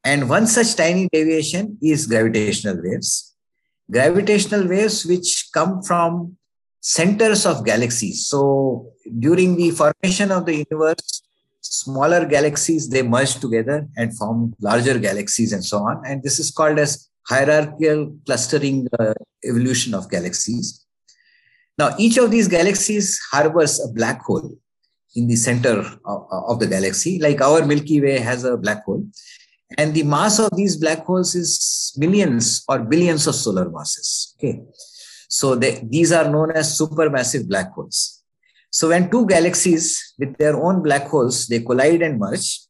And 0.05 0.29
one 0.29 0.47
such 0.47 0.77
tiny 0.77 1.09
deviation 1.13 1.79
is 1.83 2.07
gravitational 2.07 2.81
waves. 2.83 3.35
Gravitational 3.91 4.69
waves 4.69 5.05
which 5.05 5.49
come 5.53 5.83
from 5.83 6.37
centers 6.81 7.45
of 7.45 7.65
galaxies. 7.65 8.27
So 8.27 8.93
during 9.19 9.57
the 9.57 9.71
formation 9.71 10.31
of 10.31 10.47
the 10.47 10.65
universe, 10.65 11.23
smaller 11.61 12.25
galaxies 12.25 12.89
they 12.89 13.03
merge 13.03 13.35
together 13.35 13.89
and 13.97 14.17
form 14.17 14.55
larger 14.61 14.99
galaxies 14.99 15.53
and 15.53 15.65
so 15.65 15.79
on. 15.79 16.03
And 16.07 16.23
this 16.23 16.39
is 16.39 16.51
called 16.51 16.79
as 16.79 17.09
hierarchical 17.29 18.17
clustering 18.25 18.87
uh, 18.99 19.15
evolution 19.45 19.95
of 19.95 20.09
galaxies. 20.09 20.86
Now, 21.79 21.95
each 21.99 22.17
of 22.17 22.31
these 22.31 22.49
galaxies 22.49 23.21
harbors 23.31 23.81
a 23.81 23.89
black 23.89 24.23
hole 24.23 24.57
in 25.15 25.27
the 25.27 25.37
center 25.37 25.81
of, 26.05 26.27
of, 26.31 26.61
the 26.61 26.67
galaxy, 26.67 27.19
like 27.19 27.41
our 27.41 27.65
Milky 27.65 28.01
Way 28.01 28.19
has 28.19 28.45
a 28.45 28.57
black 28.57 28.85
hole. 28.85 29.07
And 29.77 29.95
the 29.95 30.03
mass 30.03 30.39
of 30.39 30.51
these 30.57 30.77
black 30.77 31.05
holes 31.05 31.35
is 31.35 31.93
millions 31.97 32.65
or 32.69 32.79
billions 32.79 33.27
of 33.27 33.35
solar 33.35 33.69
masses. 33.69 34.35
Okay. 34.39 34.61
So 35.29 35.55
they, 35.55 35.83
these 35.89 36.13
are 36.13 36.31
known 36.31 36.53
as 36.53 36.79
supermassive 36.79 37.49
black 37.49 37.73
holes. 37.73 38.23
So 38.71 38.91
when 38.91 39.11
two 39.11 39.27
galaxies 39.27 40.15
with 40.19 40.37
their 40.37 40.57
own 40.57 40.83
black 40.83 41.09
holes, 41.09 41.47
they 41.47 41.61
collide 41.61 42.03
and 42.03 42.19
merge, 42.19 42.61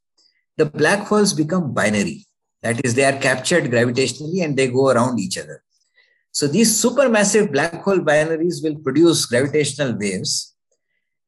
the 0.56 0.66
black 0.66 1.06
holes 1.06 1.32
become 1.32 1.74
binary. 1.74 2.26
That 2.62 2.84
is, 2.84 2.94
they 2.94 3.04
are 3.04 3.18
captured 3.18 3.64
gravitationally 3.64 4.42
and 4.42 4.56
they 4.56 4.68
go 4.68 4.88
around 4.88 5.20
each 5.20 5.36
other. 5.38 5.62
So 6.36 6.46
these 6.46 6.70
supermassive 6.84 7.50
black 7.50 7.82
hole 7.82 8.00
binaries 8.00 8.62
will 8.62 8.76
produce 8.80 9.24
gravitational 9.24 9.96
waves, 9.98 10.54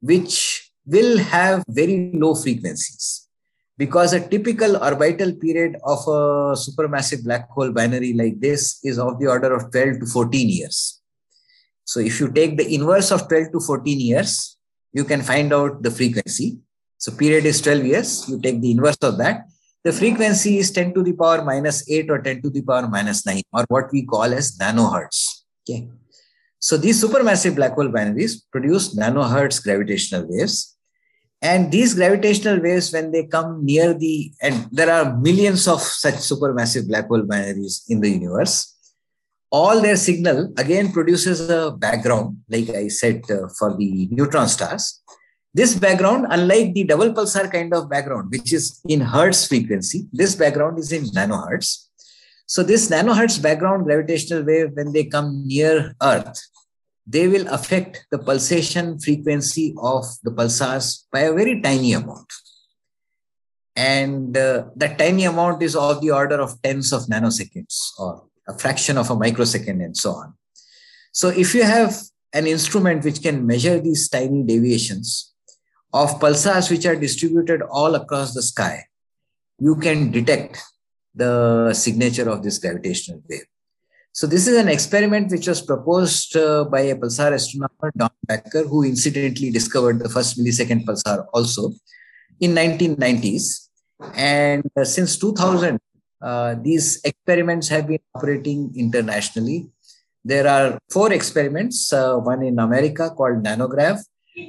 which 0.02 0.70
will 0.84 1.16
have 1.16 1.64
very 1.66 2.12
low 2.12 2.34
frequencies. 2.34 3.26
Because 3.78 4.12
a 4.12 4.28
typical 4.28 4.76
orbital 4.76 5.32
period 5.32 5.76
of 5.82 6.00
a 6.06 6.20
supermassive 6.64 7.24
black 7.24 7.48
hole 7.48 7.72
binary 7.72 8.12
like 8.12 8.38
this 8.38 8.80
is 8.84 8.98
of 8.98 9.18
the 9.18 9.28
order 9.28 9.54
of 9.54 9.72
12 9.72 10.00
to 10.00 10.06
14 10.06 10.46
years. 10.46 11.00
So 11.84 12.00
if 12.00 12.20
you 12.20 12.30
take 12.30 12.58
the 12.58 12.74
inverse 12.74 13.10
of 13.10 13.28
12 13.28 13.52
to 13.52 13.60
14 13.60 13.98
years, 13.98 14.58
you 14.92 15.04
can 15.04 15.22
find 15.22 15.54
out 15.54 15.82
the 15.82 15.90
frequency. 15.90 16.58
So 16.98 17.12
period 17.12 17.46
is 17.46 17.62
12 17.62 17.84
years. 17.86 18.28
You 18.28 18.38
take 18.42 18.60
the 18.60 18.72
inverse 18.72 18.98
of 19.00 19.16
that 19.16 19.46
the 19.88 19.92
frequency 20.00 20.58
is 20.58 20.70
10 20.70 20.92
to 20.94 21.02
the 21.02 21.14
power 21.20 21.42
minus 21.42 21.78
8 21.90 22.10
or 22.10 22.18
10 22.20 22.42
to 22.42 22.50
the 22.50 22.62
power 22.70 22.86
minus 22.86 23.24
9 23.24 23.40
or 23.54 23.64
what 23.68 23.86
we 23.90 24.02
call 24.04 24.34
as 24.40 24.56
nanohertz. 24.58 25.18
Okay. 25.62 25.88
So 26.58 26.76
these 26.76 27.02
supermassive 27.02 27.54
black 27.56 27.72
hole 27.72 27.88
binaries 27.88 28.32
produce 28.52 28.94
nanohertz 28.94 29.62
gravitational 29.62 30.26
waves. 30.28 30.76
And 31.40 31.72
these 31.72 31.94
gravitational 31.94 32.60
waves, 32.60 32.92
when 32.92 33.12
they 33.12 33.24
come 33.26 33.64
near 33.64 33.94
the, 33.94 34.32
and 34.42 34.66
there 34.72 34.90
are 34.90 35.16
millions 35.16 35.66
of 35.68 35.80
such 35.80 36.16
supermassive 36.30 36.88
black 36.88 37.06
hole 37.06 37.22
binaries 37.22 37.84
in 37.88 38.00
the 38.00 38.10
universe, 38.10 38.74
all 39.50 39.80
their 39.80 39.96
signal 39.96 40.52
again 40.58 40.92
produces 40.92 41.48
a 41.48 41.70
background, 41.70 42.38
like 42.50 42.68
I 42.68 42.88
said 42.88 43.22
uh, 43.30 43.48
for 43.58 43.74
the 43.74 44.08
neutron 44.10 44.48
stars. 44.48 45.00
This 45.54 45.74
background, 45.74 46.26
unlike 46.28 46.74
the 46.74 46.84
double 46.84 47.12
pulsar 47.12 47.50
kind 47.50 47.72
of 47.72 47.88
background, 47.88 48.30
which 48.30 48.52
is 48.52 48.80
in 48.88 49.00
hertz 49.00 49.46
frequency, 49.46 50.06
this 50.12 50.34
background 50.34 50.78
is 50.78 50.92
in 50.92 51.04
nanohertz. 51.06 51.86
So 52.46 52.62
this 52.62 52.90
nanohertz 52.90 53.42
background 53.42 53.84
gravitational 53.84 54.44
wave, 54.44 54.70
when 54.74 54.92
they 54.92 55.04
come 55.04 55.46
near 55.46 55.94
Earth, 56.02 56.38
they 57.06 57.26
will 57.26 57.48
affect 57.48 58.06
the 58.10 58.18
pulsation 58.18 58.98
frequency 59.00 59.74
of 59.78 60.04
the 60.22 60.30
pulsars 60.30 61.04
by 61.10 61.20
a 61.20 61.32
very 61.32 61.60
tiny 61.62 61.94
amount. 61.94 62.30
And 63.74 64.36
uh, 64.36 64.64
that 64.76 64.98
tiny 64.98 65.24
amount 65.24 65.62
is 65.62 65.74
of 65.74 66.00
the 66.00 66.10
order 66.10 66.40
of 66.40 66.60
tens 66.62 66.92
of 66.92 67.02
nanoseconds 67.02 67.98
or 67.98 68.24
a 68.46 68.58
fraction 68.58 68.98
of 68.98 69.10
a 69.10 69.16
microsecond 69.16 69.80
and 69.80 69.96
so 69.96 70.10
on. 70.12 70.34
So 71.12 71.28
if 71.28 71.54
you 71.54 71.62
have 71.62 71.96
an 72.32 72.46
instrument 72.46 73.04
which 73.04 73.22
can 73.22 73.46
measure 73.46 73.80
these 73.80 74.08
tiny 74.08 74.42
deviations, 74.42 75.32
of 75.92 76.20
pulsars 76.20 76.70
which 76.70 76.86
are 76.86 76.96
distributed 76.96 77.62
all 77.62 77.94
across 77.94 78.34
the 78.34 78.42
sky, 78.42 78.84
you 79.58 79.76
can 79.76 80.10
detect 80.10 80.58
the 81.14 81.72
signature 81.72 82.28
of 82.28 82.42
this 82.42 82.58
gravitational 82.58 83.22
wave. 83.28 83.46
So 84.12 84.26
this 84.26 84.46
is 84.48 84.56
an 84.56 84.68
experiment 84.68 85.30
which 85.30 85.46
was 85.46 85.62
proposed 85.62 86.36
uh, 86.36 86.64
by 86.64 86.80
a 86.80 86.96
pulsar 86.96 87.32
astronomer, 87.32 87.92
Don 87.96 88.10
Backer, 88.26 88.64
who 88.64 88.84
incidentally 88.84 89.50
discovered 89.50 90.00
the 90.00 90.08
first 90.08 90.38
millisecond 90.38 90.84
pulsar 90.84 91.26
also 91.32 91.72
in 92.40 92.54
1990s. 92.54 93.68
And 94.14 94.68
uh, 94.76 94.84
since 94.84 95.18
2000, 95.18 95.78
uh, 96.20 96.56
these 96.60 97.00
experiments 97.04 97.68
have 97.68 97.86
been 97.86 98.00
operating 98.14 98.72
internationally. 98.76 99.68
There 100.24 100.48
are 100.48 100.78
four 100.90 101.12
experiments, 101.12 101.92
uh, 101.92 102.16
one 102.16 102.42
in 102.42 102.58
America 102.58 103.10
called 103.10 103.42
NANOGrav, 103.44 104.02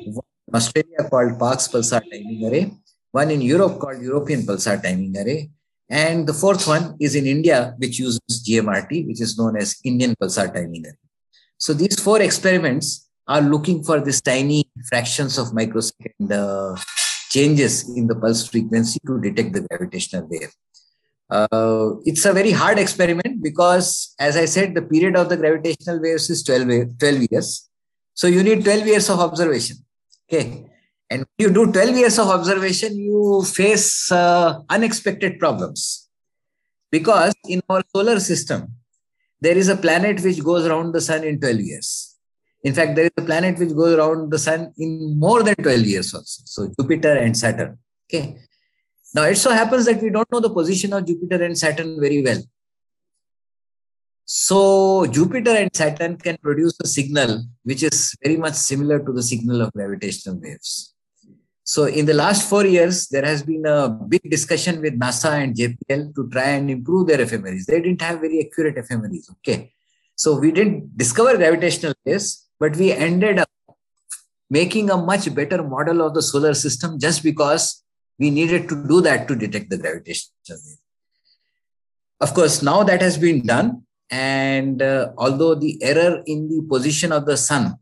one 0.06 0.29
Australia 0.54 1.08
called 1.10 1.38
Parkes 1.38 1.68
Pulsar 1.68 2.02
Timing 2.02 2.46
Array, 2.48 2.72
one 3.12 3.32
in 3.32 3.42
Europe 3.42 3.80
called 3.80 4.02
European 4.02 4.42
Pulsar 4.42 4.82
Timing 4.82 5.16
Array, 5.18 5.50
and 5.90 6.28
the 6.28 6.34
fourth 6.34 6.68
one 6.68 6.96
is 7.00 7.16
in 7.16 7.26
India, 7.26 7.76
which 7.78 8.00
uses 8.00 8.22
GMRT, 8.48 9.08
which 9.08 9.22
is 9.22 9.38
known 9.38 9.58
as 9.58 9.76
Indian 9.84 10.16
Pulsar 10.16 10.54
Timing 10.54 10.86
Array. 10.86 10.98
So 11.58 11.74
these 11.74 12.00
four 12.00 12.22
experiments 12.22 13.10
are 13.28 13.42
looking 13.42 13.84
for 13.84 14.00
these 14.00 14.22
tiny 14.22 14.70
fractions 14.88 15.38
of 15.38 15.54
microsecond 15.54 16.32
uh, 16.32 16.76
changes 17.30 17.88
in 17.96 18.08
the 18.08 18.16
pulse 18.16 18.48
frequency 18.48 19.00
to 19.06 19.20
detect 19.22 19.54
the 19.54 19.62
gravitational 19.62 20.28
wave. 20.28 20.52
Uh, 21.30 21.92
it's 22.06 22.26
a 22.26 22.34
very 22.34 22.52
hard 22.52 22.80
experiment 22.80 23.44
because, 23.44 24.16
as 24.20 24.36
I 24.36 24.46
said, 24.46 24.74
the 24.74 24.82
period 24.82 25.16
of 25.16 25.30
the 25.30 25.38
gravitational 25.38 26.02
waves 26.02 26.30
is 26.30 26.42
12, 26.44 26.98
12 26.98 27.28
years. 27.30 27.70
So 28.16 28.26
you 28.28 28.42
need 28.42 28.64
12 28.64 28.88
years 28.88 29.10
of 29.10 29.20
observation. 29.20 29.78
Okay. 30.30 30.66
And 31.10 31.26
you 31.40 31.50
do 31.52 31.72
12 31.72 31.98
years 31.98 32.20
of 32.20 32.28
observation, 32.28 32.96
you 32.96 33.44
face 33.44 34.12
uh, 34.12 34.60
unexpected 34.70 35.40
problems. 35.40 36.08
Because 36.92 37.34
in 37.48 37.62
our 37.68 37.84
solar 37.96 38.20
system, 38.20 38.76
there 39.42 39.58
is 39.58 39.70
a 39.70 39.76
planet 39.76 40.22
which 40.22 40.44
goes 40.44 40.66
around 40.68 40.94
the 40.94 41.02
sun 41.02 41.24
in 41.24 41.40
12 41.40 41.60
years. 41.62 42.18
In 42.64 42.74
fact, 42.74 42.96
there 42.96 43.06
is 43.06 43.12
a 43.18 43.22
planet 43.22 43.58
which 43.58 43.76
goes 43.76 43.94
around 43.98 44.32
the 44.32 44.38
sun 44.38 44.74
in 44.78 45.18
more 45.18 45.42
than 45.42 45.56
12 45.56 45.82
years 45.82 46.14
also. 46.14 46.42
So 46.46 46.72
Jupiter 46.80 47.14
and 47.14 47.36
Saturn. 47.36 47.80
Okay. 48.06 48.38
Now 49.16 49.24
it 49.24 49.36
so 49.36 49.52
happens 49.52 49.86
that 49.86 50.02
we 50.02 50.10
don't 50.10 50.32
know 50.32 50.40
the 50.40 50.50
position 50.50 50.94
of 50.94 51.06
Jupiter 51.06 51.44
and 51.44 51.58
Saturn 51.58 52.00
very 52.00 52.22
well. 52.22 52.42
So 54.32 55.08
Jupiter 55.08 55.56
and 55.56 55.76
Saturn 55.76 56.16
can 56.16 56.38
produce 56.38 56.76
a 56.84 56.88
signal 56.88 57.46
which 57.64 57.82
is 57.82 58.16
very 58.24 58.38
much 58.38 58.54
similar 58.54 59.00
to 59.00 59.12
the 59.12 59.24
signal 59.24 59.60
of 59.64 59.74
gravitational 59.74 60.40
waves. 60.40 60.94
So 61.64 61.86
in 61.86 62.06
the 62.06 62.14
last 62.14 62.48
four 62.48 62.64
years, 62.64 63.08
there 63.08 63.26
has 63.26 63.42
been 63.42 63.66
a 63.66 63.90
big 63.90 64.22
discussion 64.30 64.82
with 64.82 65.00
NASA 65.00 65.32
and 65.32 65.56
JPL 65.56 66.14
to 66.14 66.30
try 66.30 66.50
and 66.58 66.70
improve 66.70 67.08
their 67.08 67.22
ephemeris. 67.22 67.66
They 67.66 67.82
didn't 67.82 68.04
have 68.04 68.20
very 68.20 68.40
accurate 68.46 68.78
ephemeris. 68.78 69.32
Okay. 69.32 69.74
So 70.16 70.38
we 70.40 70.52
didn't 70.52 70.96
discover 70.96 71.36
gravitational 71.36 71.96
waves, 72.06 72.50
but 72.60 72.76
we 72.76 72.92
ended 72.92 73.40
up 73.40 73.50
making 74.48 74.92
a 74.92 74.98
much 74.98 75.34
better 75.34 75.64
model 75.64 76.06
of 76.06 76.14
the 76.14 76.22
solar 76.22 76.54
system 76.54 77.00
just 77.00 77.24
because 77.24 77.84
we 78.20 78.30
needed 78.30 78.70
to 78.70 78.88
do 78.88 79.02
that 79.02 79.28
to 79.28 79.36
detect 79.36 79.72
the 79.72 79.78
gravitational 79.80 80.36
wave. 80.50 80.78
Of 82.22 82.36
course, 82.36 82.62
now 82.62 82.84
that 82.84 83.02
has 83.02 83.18
been 83.18 83.44
done, 83.44 83.86
and 84.10 84.82
uh, 84.82 85.12
although 85.18 85.56
the 85.56 85.82
error 85.84 86.24
in 86.26 86.50
the 86.50 86.62
position 86.68 87.12
of 87.12 87.26
the 87.26 87.38
sun 87.38 87.76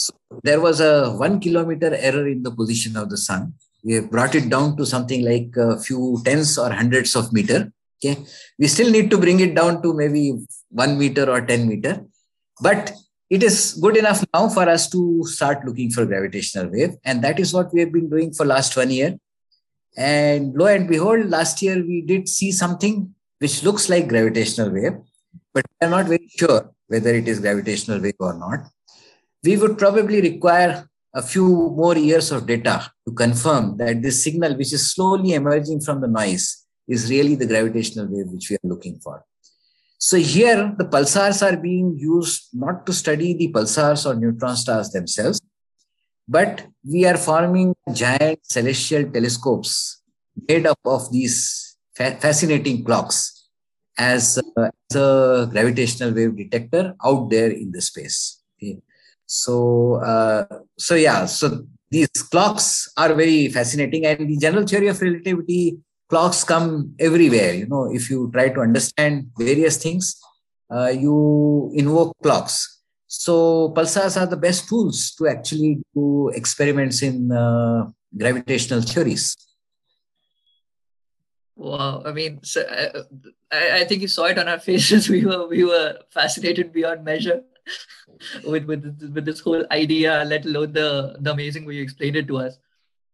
So 0.00 0.14
there 0.42 0.60
was 0.60 0.80
a 0.80 1.12
one 1.12 1.40
kilometer 1.40 1.94
error 1.94 2.26
in 2.26 2.42
the 2.42 2.50
position 2.50 2.96
of 2.96 3.10
the 3.10 3.18
sun. 3.18 3.52
We 3.84 3.94
have 3.94 4.10
brought 4.10 4.34
it 4.34 4.48
down 4.48 4.76
to 4.78 4.86
something 4.86 5.24
like 5.24 5.54
a 5.56 5.78
few 5.78 6.22
tens 6.24 6.56
or 6.56 6.70
hundreds 6.70 7.14
of 7.14 7.32
meter. 7.32 7.70
Okay, 7.98 8.16
we 8.58 8.66
still 8.66 8.90
need 8.90 9.10
to 9.10 9.18
bring 9.18 9.40
it 9.40 9.54
down 9.54 9.82
to 9.82 9.92
maybe 9.92 10.22
one 10.70 10.98
meter 10.98 11.28
or 11.30 11.42
10 11.42 11.68
meter, 11.68 12.02
but 12.62 12.92
it 13.28 13.42
is 13.42 13.78
good 13.82 13.96
enough 13.98 14.24
now 14.32 14.48
for 14.48 14.66
us 14.68 14.88
to 14.90 15.22
start 15.26 15.66
looking 15.66 15.90
for 15.90 16.06
gravitational 16.06 16.70
wave. 16.70 16.94
And 17.04 17.22
that 17.22 17.38
is 17.38 17.52
what 17.52 17.72
we 17.74 17.80
have 17.80 17.92
been 17.92 18.08
doing 18.08 18.32
for 18.32 18.46
last 18.46 18.74
one 18.76 18.90
year. 18.90 19.18
And 19.98 20.54
lo 20.54 20.66
and 20.66 20.88
behold, 20.88 21.28
last 21.28 21.60
year 21.60 21.76
we 21.76 22.00
did 22.00 22.26
see 22.26 22.52
something 22.52 23.14
which 23.38 23.62
looks 23.62 23.90
like 23.90 24.08
gravitational 24.08 24.70
wave, 24.70 24.96
but 25.52 25.64
we 25.80 25.86
are 25.86 25.90
not 25.90 26.06
very 26.06 26.28
sure 26.28 26.70
whether 26.86 27.14
it 27.14 27.28
is 27.28 27.40
gravitational 27.40 28.00
wave 28.00 28.14
or 28.18 28.34
not. 28.34 28.60
We 29.42 29.56
would 29.56 29.78
probably 29.78 30.20
require 30.20 30.88
a 31.14 31.22
few 31.22 31.46
more 31.46 31.96
years 31.96 32.30
of 32.30 32.46
data 32.46 32.90
to 33.06 33.12
confirm 33.12 33.76
that 33.78 34.02
this 34.02 34.22
signal, 34.22 34.56
which 34.56 34.72
is 34.72 34.92
slowly 34.92 35.32
emerging 35.34 35.80
from 35.80 36.00
the 36.00 36.08
noise, 36.08 36.66
is 36.86 37.10
really 37.10 37.34
the 37.34 37.46
gravitational 37.46 38.06
wave 38.08 38.28
which 38.28 38.50
we 38.50 38.56
are 38.56 38.68
looking 38.68 38.98
for. 39.00 39.24
So 39.98 40.16
here 40.16 40.74
the 40.78 40.84
pulsars 40.84 41.42
are 41.46 41.56
being 41.56 41.96
used 41.98 42.48
not 42.52 42.86
to 42.86 42.92
study 42.92 43.34
the 43.34 43.52
pulsars 43.52 44.06
or 44.06 44.14
neutron 44.14 44.56
stars 44.56 44.90
themselves, 44.90 45.40
but 46.26 46.66
we 46.88 47.04
are 47.04 47.16
forming 47.16 47.74
giant 47.92 48.38
celestial 48.42 49.10
telescopes 49.10 50.00
made 50.48 50.66
up 50.66 50.78
of 50.84 51.10
these 51.12 51.76
fa- 51.94 52.16
fascinating 52.20 52.84
clocks 52.84 53.39
as, 54.00 54.40
as, 54.56 54.96
a 54.96 55.46
gravitational 55.52 56.12
wave 56.12 56.36
detector 56.36 56.94
out 57.04 57.28
there 57.30 57.50
in 57.50 57.70
the 57.70 57.80
space. 57.80 58.42
Okay. 58.56 58.78
So, 59.26 59.96
uh, 59.96 60.46
so 60.78 60.94
yeah, 60.94 61.26
so 61.26 61.66
these 61.90 62.08
clocks 62.32 62.90
are 62.96 63.14
very 63.14 63.48
fascinating, 63.48 64.06
and 64.06 64.28
the 64.28 64.38
general 64.38 64.66
theory 64.66 64.88
of 64.88 65.00
relativity 65.00 65.78
clocks 66.08 66.42
come 66.42 66.94
everywhere. 66.98 67.54
You 67.54 67.66
know, 67.68 67.92
if 67.92 68.10
you 68.10 68.30
try 68.32 68.48
to 68.48 68.60
understand 68.60 69.30
various 69.38 69.76
things, 69.76 70.18
uh, 70.70 70.88
you 70.88 71.70
invoke 71.74 72.16
clocks. 72.22 72.80
So 73.06 73.72
pulsars 73.76 74.20
are 74.20 74.26
the 74.26 74.36
best 74.36 74.68
tools 74.68 75.14
to 75.18 75.28
actually 75.28 75.82
do 75.94 76.30
experiments 76.34 77.02
in 77.02 77.30
uh, 77.32 77.90
gravitational 78.16 78.82
theories. 78.82 79.36
Wow, 81.60 82.02
I 82.06 82.12
mean, 82.12 82.40
so, 82.42 82.62
uh, 82.62 83.02
I, 83.52 83.80
I 83.80 83.84
think 83.84 84.00
you 84.00 84.08
saw 84.08 84.24
it 84.24 84.38
on 84.38 84.48
our 84.48 84.58
faces. 84.68 85.08
We 85.08 85.26
were 85.26 85.46
we 85.46 85.64
were 85.64 85.98
fascinated 86.10 86.72
beyond 86.72 87.04
measure 87.04 87.42
with 88.46 88.64
with 88.64 89.12
with 89.14 89.24
this 89.24 89.40
whole 89.40 89.64
idea, 89.70 90.24
let 90.24 90.46
alone 90.46 90.72
the 90.72 91.16
the 91.20 91.32
amazing 91.32 91.66
way 91.66 91.74
you 91.74 91.82
explained 91.82 92.16
it 92.16 92.26
to 92.28 92.38
us 92.38 92.58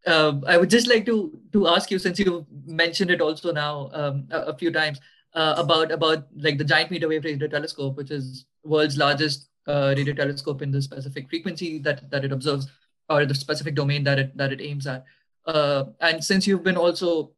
uh, 0.07 0.41
I 0.47 0.57
would 0.57 0.71
just 0.71 0.87
like 0.87 1.05
to 1.07 1.39
to 1.53 1.67
ask 1.69 1.91
you, 1.91 1.99
since 1.99 2.19
you 2.19 2.47
mentioned 2.65 3.11
it 3.11 3.21
also 3.21 3.53
now 3.53 3.91
um, 3.93 4.29
a, 4.31 4.53
a, 4.53 4.57
few 4.57 4.71
times, 4.71 5.01
uh, 5.35 5.55
about 5.59 5.91
about 5.91 6.27
like 6.37 6.59
the 6.59 6.65
Giant 6.65 6.91
Meter 6.91 7.09
Wave 7.09 7.25
Radio 7.25 7.49
Telescope, 7.49 7.97
which 7.97 8.11
is 8.11 8.47
world's 8.65 8.97
largest 8.97 9.49
uh, 9.67 9.95
radio 9.97 10.15
telescope 10.15 10.63
in 10.63 10.71
the 10.71 10.81
specific 10.81 11.29
frequency 11.29 11.79
that 11.81 12.09
that 12.11 12.25
it 12.25 12.33
observes, 12.33 12.69
or 13.09 13.27
the 13.27 13.35
specific 13.35 13.75
domain 13.75 14.05
that 14.05 14.19
it 14.19 14.37
that 14.37 14.53
it 14.53 14.61
aims 14.61 14.87
at. 14.87 15.05
Uh, 15.45 15.85
and 16.01 16.23
since 16.23 16.47
you've 16.47 16.65
been 16.65 16.77
also 16.77 17.33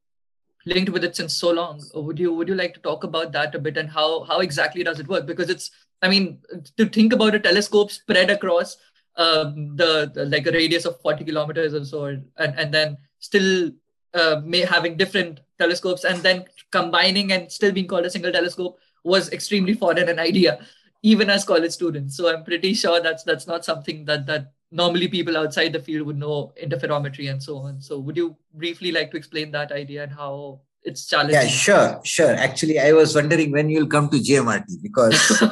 linked 0.67 0.91
with 0.91 1.05
it 1.05 1.17
since 1.17 1.35
so 1.35 1.51
long, 1.51 1.83
would 1.95 2.19
you 2.19 2.33
would 2.33 2.49
you 2.49 2.55
like 2.55 2.75
to 2.75 2.81
talk 2.81 3.05
about 3.05 3.33
that 3.33 3.55
a 3.55 3.59
bit 3.59 3.77
and 3.77 3.89
how 3.89 4.25
how 4.25 4.41
exactly 4.41 4.85
does 4.85 5.01
it 5.01 5.09
work? 5.09 5.27
Because 5.27 5.51
it's 5.51 5.71
I 6.03 6.09
mean 6.09 6.41
to 6.77 6.87
think 6.87 7.13
about 7.13 7.35
a 7.35 7.41
telescope 7.41 7.91
spread 7.91 8.31
across 8.31 8.77
um, 9.19 9.77
the, 9.77 10.11
the, 10.15 10.25
like 10.27 10.47
a 10.47 10.53
radius 10.53 10.85
of 10.85 11.01
40 11.01 11.25
kilometers 11.25 11.75
or 11.75 11.85
so, 11.85 12.05
and, 12.05 12.25
and 12.37 12.73
then 12.73 12.97
still 13.19 13.73
uh, 14.15 14.41
may, 14.45 14.61
having 14.61 14.97
different 14.97 15.41
telescopes 15.59 16.05
and 16.05 16.19
then 16.23 16.45
combining 16.71 17.33
and 17.33 17.51
still 17.51 17.73
being 17.73 17.89
called 17.89 18.07
a 18.07 18.11
single 18.11 18.33
telescope 18.33 18.79
was 19.05 19.31
extremely 19.33 19.75
foreign 19.75 20.09
an 20.09 20.19
idea, 20.19 20.65
even 21.03 21.29
as 21.29 21.45
college 21.45 21.73
students. 21.73 22.17
So 22.17 22.33
I'm 22.33 22.45
pretty 22.45 22.75
sure 22.75 23.01
that's 23.01 23.25
that's 23.25 23.47
not 23.47 23.65
something 23.65 24.05
that 24.05 24.27
that 24.27 24.53
normally 24.71 25.09
people 25.09 25.37
outside 25.37 25.73
the 25.73 25.81
field 25.81 26.07
would 26.07 26.19
know 26.19 26.53
interferometry 26.63 27.31
and 27.31 27.43
so 27.43 27.59
on. 27.59 27.81
So 27.81 27.99
would 27.99 28.17
you 28.17 28.37
briefly 28.55 28.93
like 28.93 29.11
to 29.13 29.17
explain 29.17 29.51
that 29.53 29.73
idea 29.73 30.03
and 30.03 30.13
how 30.13 30.61
it's 30.83 31.07
challenging? 31.07 31.35
Yeah, 31.35 31.47
sure, 31.47 32.01
sure. 32.05 32.35
Actually, 32.35 32.79
I 32.79 32.93
was 32.93 33.15
wondering 33.15 33.51
when 33.53 33.71
you'll 33.71 33.87
come 33.87 34.09
to 34.11 34.19
GMRT 34.19 34.83
because 34.83 35.43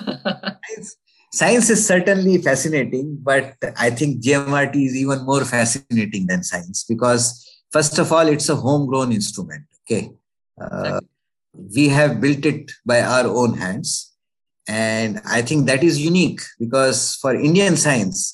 science 1.33 1.71
is 1.71 1.87
certainly 1.87 2.39
fascinating, 2.39 3.19
but 3.23 3.55
I 3.79 3.91
think 3.91 4.23
GMRT 4.23 4.77
is 4.87 4.97
even 4.97 5.25
more 5.25 5.45
fascinating 5.45 6.27
than 6.27 6.43
science 6.43 6.85
because, 6.85 7.47
first 7.71 7.99
of 7.99 8.13
all, 8.13 8.27
it's 8.29 8.49
a 8.49 8.57
homegrown 8.57 9.13
instrument. 9.13 9.65
Okay. 9.85 10.11
Uh, 10.61 11.01
we 11.75 11.89
have 11.89 12.21
built 12.21 12.45
it 12.45 12.73
by 12.85 13.01
our 13.01 13.27
own 13.27 13.55
hands. 13.55 14.13
And 14.69 15.21
I 15.25 15.43
think 15.43 15.67
that 15.67 15.85
is 15.85 16.01
unique 16.01 16.41
because 16.59 17.15
for 17.15 17.35
Indian 17.35 17.77
science, 17.77 18.33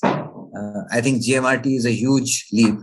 uh, 0.57 0.83
I 0.91 1.01
think 1.01 1.23
GMRT 1.23 1.65
is 1.77 1.85
a 1.85 1.91
huge 1.91 2.47
leap. 2.51 2.75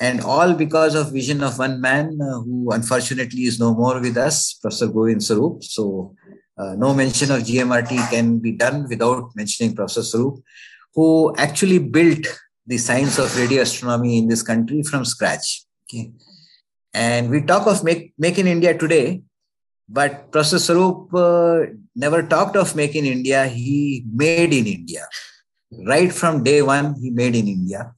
And 0.00 0.20
all 0.20 0.54
because 0.54 0.94
of 0.94 1.12
vision 1.12 1.42
of 1.42 1.58
one 1.58 1.80
man 1.80 2.18
uh, 2.20 2.40
who 2.40 2.70
unfortunately 2.72 3.44
is 3.44 3.60
no 3.60 3.74
more 3.74 4.00
with 4.00 4.16
us, 4.16 4.54
Professor 4.54 4.88
Govind 4.88 5.20
Sarup. 5.20 5.62
So 5.62 6.14
uh, 6.58 6.74
no 6.76 6.94
mention 6.94 7.30
of 7.30 7.42
GMRT 7.42 8.10
can 8.10 8.38
be 8.38 8.52
done 8.52 8.86
without 8.88 9.30
mentioning 9.36 9.74
Professor 9.74 10.00
Sarup, 10.00 10.42
who 10.94 11.34
actually 11.36 11.78
built 11.78 12.26
the 12.66 12.78
science 12.78 13.18
of 13.18 13.36
radio 13.38 13.62
astronomy 13.62 14.18
in 14.18 14.26
this 14.28 14.42
country 14.42 14.82
from 14.82 15.04
scratch. 15.04 15.64
Okay. 15.84 16.12
And 16.92 17.30
we 17.30 17.42
talk 17.42 17.66
of 17.66 17.84
make, 17.84 18.14
make 18.18 18.38
in 18.38 18.46
India 18.46 18.76
today, 18.76 19.22
but 19.88 20.32
Professor 20.32 20.56
Sarup 20.56 21.12
uh, 21.14 21.72
never 21.94 22.22
talked 22.22 22.56
of 22.56 22.74
make 22.74 22.94
in 22.94 23.04
India. 23.04 23.46
He 23.46 24.04
made 24.12 24.52
in 24.52 24.66
India. 24.66 25.06
Right 25.86 26.12
from 26.12 26.42
day 26.42 26.62
one, 26.62 26.94
he 27.00 27.10
made 27.10 27.34
in 27.34 27.48
India. 27.48 27.92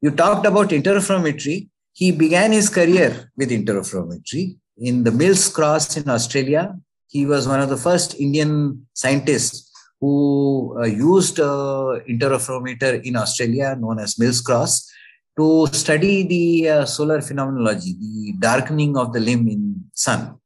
You 0.00 0.10
talked 0.10 0.46
about 0.46 0.68
interferometry. 0.70 1.68
He 1.92 2.12
began 2.12 2.52
his 2.52 2.68
career 2.68 3.30
with 3.36 3.50
interferometry 3.50 4.56
in 4.78 5.04
the 5.04 5.10
Mills 5.10 5.48
Cross 5.48 5.96
in 5.96 6.08
Australia 6.08 6.74
he 7.12 7.26
was 7.26 7.46
one 7.46 7.60
of 7.60 7.68
the 7.68 7.76
first 7.76 8.18
Indian 8.18 8.86
scientists 8.94 9.70
who 10.00 10.74
uh, 10.80 10.86
used 10.86 11.38
uh, 11.38 12.00
interferometer 12.08 13.04
in 13.04 13.16
Australia, 13.16 13.76
known 13.78 13.98
as 13.98 14.18
Mills 14.18 14.40
Cross, 14.40 14.90
to 15.38 15.66
study 15.72 16.26
the 16.26 16.68
uh, 16.70 16.84
solar 16.86 17.20
phenomenology, 17.20 17.92
the 18.00 18.34
darkening 18.38 18.96
of 18.96 19.12
the 19.12 19.20
limb 19.20 19.46
in 19.46 19.84
sun. 19.92 20.36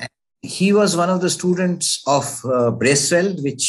And 0.00 0.08
he 0.40 0.72
was 0.72 0.96
one 0.96 1.10
of 1.10 1.20
the 1.20 1.28
students 1.28 2.02
of 2.06 2.24
uh, 2.46 2.70
Bracewell, 2.70 3.36
which 3.42 3.66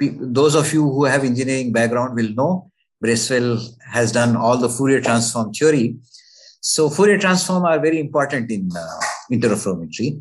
those 0.00 0.54
of 0.54 0.72
you 0.72 0.82
who 0.82 1.04
have 1.04 1.24
engineering 1.24 1.72
background 1.72 2.14
will 2.14 2.32
know. 2.34 2.70
Bracewell 3.00 3.60
has 3.92 4.10
done 4.12 4.36
all 4.36 4.56
the 4.56 4.68
Fourier 4.68 5.00
transform 5.00 5.52
theory. 5.52 5.96
So 6.60 6.90
Fourier 6.90 7.18
transform 7.18 7.64
are 7.64 7.78
very 7.78 8.00
important 8.00 8.50
in 8.50 8.68
uh, 8.76 9.00
interferometry. 9.30 10.20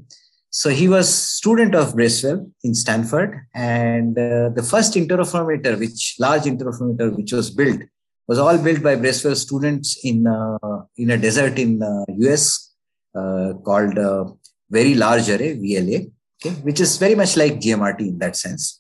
So 0.50 0.70
he 0.70 0.88
was 0.88 1.14
student 1.14 1.76
of 1.76 1.96
Bracewell 1.96 2.52
in 2.64 2.74
Stanford, 2.74 3.42
and 3.54 4.18
uh, 4.18 4.50
the 4.50 4.64
first 4.64 4.94
interferometer, 4.94 5.78
which 5.78 6.16
large 6.20 6.44
interferometer, 6.44 7.16
which 7.16 7.34
was 7.34 7.52
built, 7.52 7.82
was 8.28 8.40
all 8.40 8.58
built 8.58 8.82
by 8.82 8.96
Bracewell 8.96 9.36
students 9.36 10.00
in 10.04 10.26
uh, 10.28 10.84
in 10.98 11.12
a 11.12 11.18
desert 11.18 11.60
in 11.60 11.84
uh, 11.84 12.06
US 12.26 12.74
uh, 13.16 13.54
called 13.66 13.98
uh, 13.98 14.26
Very 14.70 14.96
Large 14.96 15.30
Array 15.30 15.58
(VLA), 15.58 16.12
okay, 16.38 16.56
which 16.62 16.80
is 16.80 16.98
very 16.98 17.16
much 17.16 17.38
like 17.38 17.60
GMRT 17.60 18.00
in 18.00 18.18
that 18.20 18.36
sense. 18.36 18.80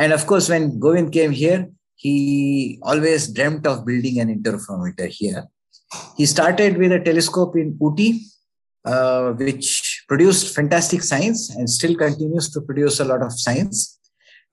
And 0.00 0.14
of 0.14 0.26
course, 0.26 0.48
when 0.48 0.80
Govind 0.80 1.12
came 1.12 1.30
here, 1.30 1.68
he 1.94 2.78
always 2.82 3.30
dreamt 3.30 3.66
of 3.66 3.84
building 3.84 4.18
an 4.18 4.28
interferometer 4.34 5.06
here. 5.06 5.44
He 6.16 6.24
started 6.24 6.78
with 6.78 6.92
a 6.92 7.00
telescope 7.00 7.54
in 7.54 7.78
Ooty, 7.78 8.20
uh, 8.86 9.32
which 9.32 10.04
produced 10.08 10.54
fantastic 10.54 11.02
science 11.02 11.54
and 11.54 11.68
still 11.68 11.94
continues 11.94 12.48
to 12.52 12.62
produce 12.62 12.98
a 13.00 13.04
lot 13.04 13.22
of 13.22 13.38
science. 13.38 13.98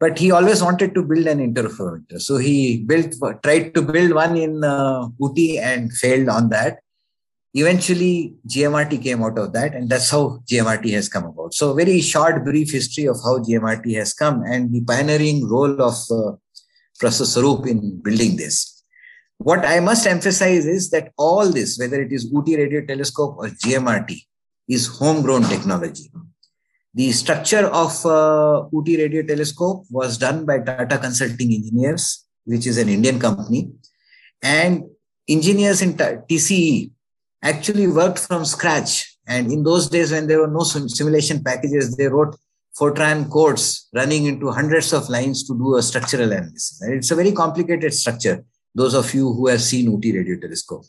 But 0.02 0.20
he 0.20 0.32
always 0.32 0.62
wanted 0.62 0.94
to 0.96 1.02
build 1.02 1.28
an 1.28 1.40
interferometer. 1.40 2.20
So 2.20 2.36
he 2.36 2.84
built, 2.84 3.16
tried 3.42 3.74
to 3.76 3.82
build 3.82 4.12
one 4.12 4.36
in 4.36 4.66
uh, 4.66 5.08
Ooty 5.22 5.60
and 5.60 5.94
failed 5.94 6.28
on 6.28 6.50
that. 6.50 6.80
Eventually, 7.54 8.36
GMRT 8.48 9.02
came 9.02 9.24
out 9.24 9.38
of 9.40 9.54
that, 9.54 9.74
and 9.74 9.90
that's 9.90 10.10
how 10.10 10.44
GMRT 10.46 10.92
has 10.92 11.10
come 11.10 11.26
about. 11.26 11.54
So, 11.54 11.74
very 11.74 12.02
short, 12.02 12.44
brief 12.44 12.72
history 12.72 13.06
of 13.06 13.18
how 13.24 13.40
GMRT 13.40 13.96
has 13.96 14.14
come 14.14 14.44
and 14.44 14.72
the 14.72 14.82
pioneering 14.82 15.48
role 15.48 15.82
of 15.82 15.96
uh, 16.12 16.36
Professor 17.00 17.24
Sarup 17.24 17.68
in 17.68 18.00
building 18.02 18.36
this. 18.36 18.84
What 19.38 19.66
I 19.66 19.80
must 19.80 20.06
emphasize 20.06 20.66
is 20.66 20.90
that 20.92 21.12
all 21.18 21.50
this, 21.50 21.78
whether 21.80 22.02
it 22.02 22.12
is 22.12 22.32
Ooty 22.32 22.58
Radio 22.58 22.86
Telescope 22.86 23.36
or 23.38 23.48
GMRT, 23.48 24.20
is 24.68 24.88
homegrown 24.88 25.44
technology. 25.44 26.12
The 26.94 27.12
structure 27.12 27.68
of 27.68 28.06
uh, 28.06 28.68
Ooty 28.74 28.98
Radio 28.98 29.22
Telescope 29.22 29.86
was 29.90 30.18
done 30.18 30.46
by 30.46 30.60
Tata 30.60 30.98
Consulting 30.98 31.54
Engineers 31.54 32.28
which 32.48 32.66
is 32.66 32.78
an 32.78 32.88
Indian 32.88 33.20
company, 33.20 33.70
and 34.42 34.84
engineers 35.28 35.82
in 35.82 35.96
TCE 35.96 36.92
actually 37.42 37.88
worked 37.88 38.20
from 38.20 38.46
scratch. 38.46 39.18
And 39.28 39.52
in 39.52 39.64
those 39.64 39.90
days, 39.90 40.12
when 40.12 40.28
there 40.28 40.40
were 40.40 40.48
no 40.48 40.64
simulation 40.64 41.44
packages, 41.44 41.96
they 41.96 42.08
wrote 42.08 42.38
Fortran 42.78 43.30
codes 43.30 43.88
running 43.94 44.26
into 44.26 44.52
hundreds 44.52 44.94
of 44.94 45.10
lines 45.10 45.46
to 45.48 45.58
do 45.58 45.76
a 45.76 45.82
structural 45.82 46.32
analysis. 46.32 46.82
And 46.82 46.94
it's 46.94 47.12
a 47.12 47.16
very 47.16 47.32
complicated 47.32 47.94
structure. 47.94 48.46
Those 48.76 48.94
of 48.94 49.14
you 49.14 49.34
who 49.34 49.48
have 49.48 49.62
seen 49.62 49.88
Ooty 49.88 50.14
radio 50.14 50.40
telescope. 50.40 50.86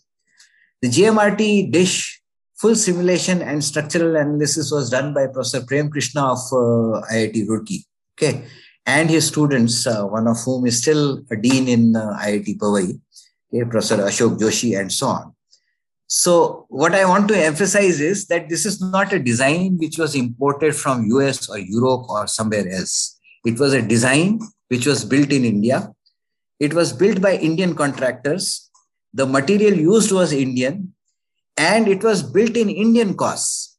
The 0.83 0.89
GMRT 0.89 1.73
dish 1.73 2.21
full 2.59 2.75
simulation 2.75 3.41
and 3.41 3.63
structural 3.65 4.17
analysis 4.17 4.71
was 4.71 4.91
done 4.91 5.15
by 5.15 5.27
Professor 5.27 5.65
Prem 5.65 5.89
Krishna 5.91 6.33
of 6.33 6.39
uh, 6.53 7.01
IIT 7.13 7.47
Roorkee. 7.47 7.85
Okay. 8.15 8.45
And 8.85 9.09
his 9.09 9.27
students, 9.29 9.87
uh, 9.87 10.05
one 10.05 10.27
of 10.27 10.39
whom 10.45 10.67
is 10.67 10.79
still 10.79 11.23
a 11.31 11.37
dean 11.37 11.69
in 11.69 11.95
uh, 11.95 12.19
IIT 12.21 12.59
Powai, 12.59 12.99
okay, 13.53 13.65
Professor 13.65 13.99
Ashok 13.99 14.39
Joshi, 14.39 14.79
and 14.79 14.91
so 14.91 15.09
on. 15.09 15.35
So 16.09 16.65
what 16.71 16.95
I 16.95 17.05
want 17.05 17.29
to 17.29 17.37
emphasize 17.37 18.01
is 18.01 18.27
that 18.29 18.49
this 18.49 18.65
is 18.65 18.81
not 18.81 19.13
a 19.13 19.19
design 19.19 19.77
which 19.77 19.99
was 19.99 20.15
imported 20.15 20.75
from 20.75 21.05
US 21.05 21.51
or 21.51 21.59
Europe 21.59 22.09
or 22.09 22.27
somewhere 22.27 22.67
else. 22.67 23.21
It 23.45 23.61
was 23.61 23.75
a 23.75 23.83
design 23.83 24.41
which 24.69 24.87
was 24.87 25.05
built 25.05 25.31
in 25.31 25.45
India. 25.45 25.93
It 26.59 26.73
was 26.73 26.95
built 26.95 27.21
by 27.21 27.35
Indian 27.37 27.75
contractors. 27.75 28.71
The 29.13 29.27
material 29.27 29.75
used 29.75 30.11
was 30.11 30.33
Indian 30.33 30.95
and 31.59 31.87
it 31.87 32.03
was 32.03 32.23
built 32.23 32.57
in 32.57 32.71
Indian 32.71 33.15
costs. 33.15 33.77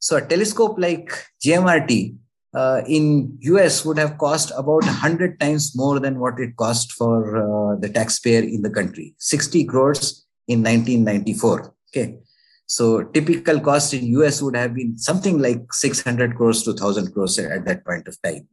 So 0.00 0.16
a 0.16 0.26
telescope 0.26 0.78
like 0.78 1.10
GMRT 1.42 2.14
uh, 2.54 2.82
in 2.86 3.38
US 3.40 3.86
would 3.86 3.96
have 3.96 4.18
cost 4.18 4.50
about 4.50 4.84
100 4.84 5.40
times 5.40 5.74
more 5.74 5.98
than 5.98 6.20
what 6.20 6.38
it 6.38 6.56
cost 6.56 6.92
for 6.92 7.38
uh, 7.38 7.76
the 7.80 7.88
taxpayer 7.88 8.42
in 8.42 8.60
the 8.60 8.70
country. 8.70 9.14
60 9.18 9.64
crores 9.64 10.23
in 10.48 10.62
1994. 10.62 11.74
Okay. 11.88 12.18
So 12.66 13.04
typical 13.04 13.60
cost 13.60 13.94
in 13.94 14.06
US 14.18 14.40
would 14.42 14.56
have 14.56 14.74
been 14.74 14.98
something 14.98 15.38
like 15.38 15.72
600 15.72 16.34
crores 16.36 16.62
to 16.64 16.70
1000 16.70 17.12
crores 17.12 17.38
at 17.38 17.64
that 17.66 17.84
point 17.84 18.08
of 18.08 18.20
time. 18.22 18.48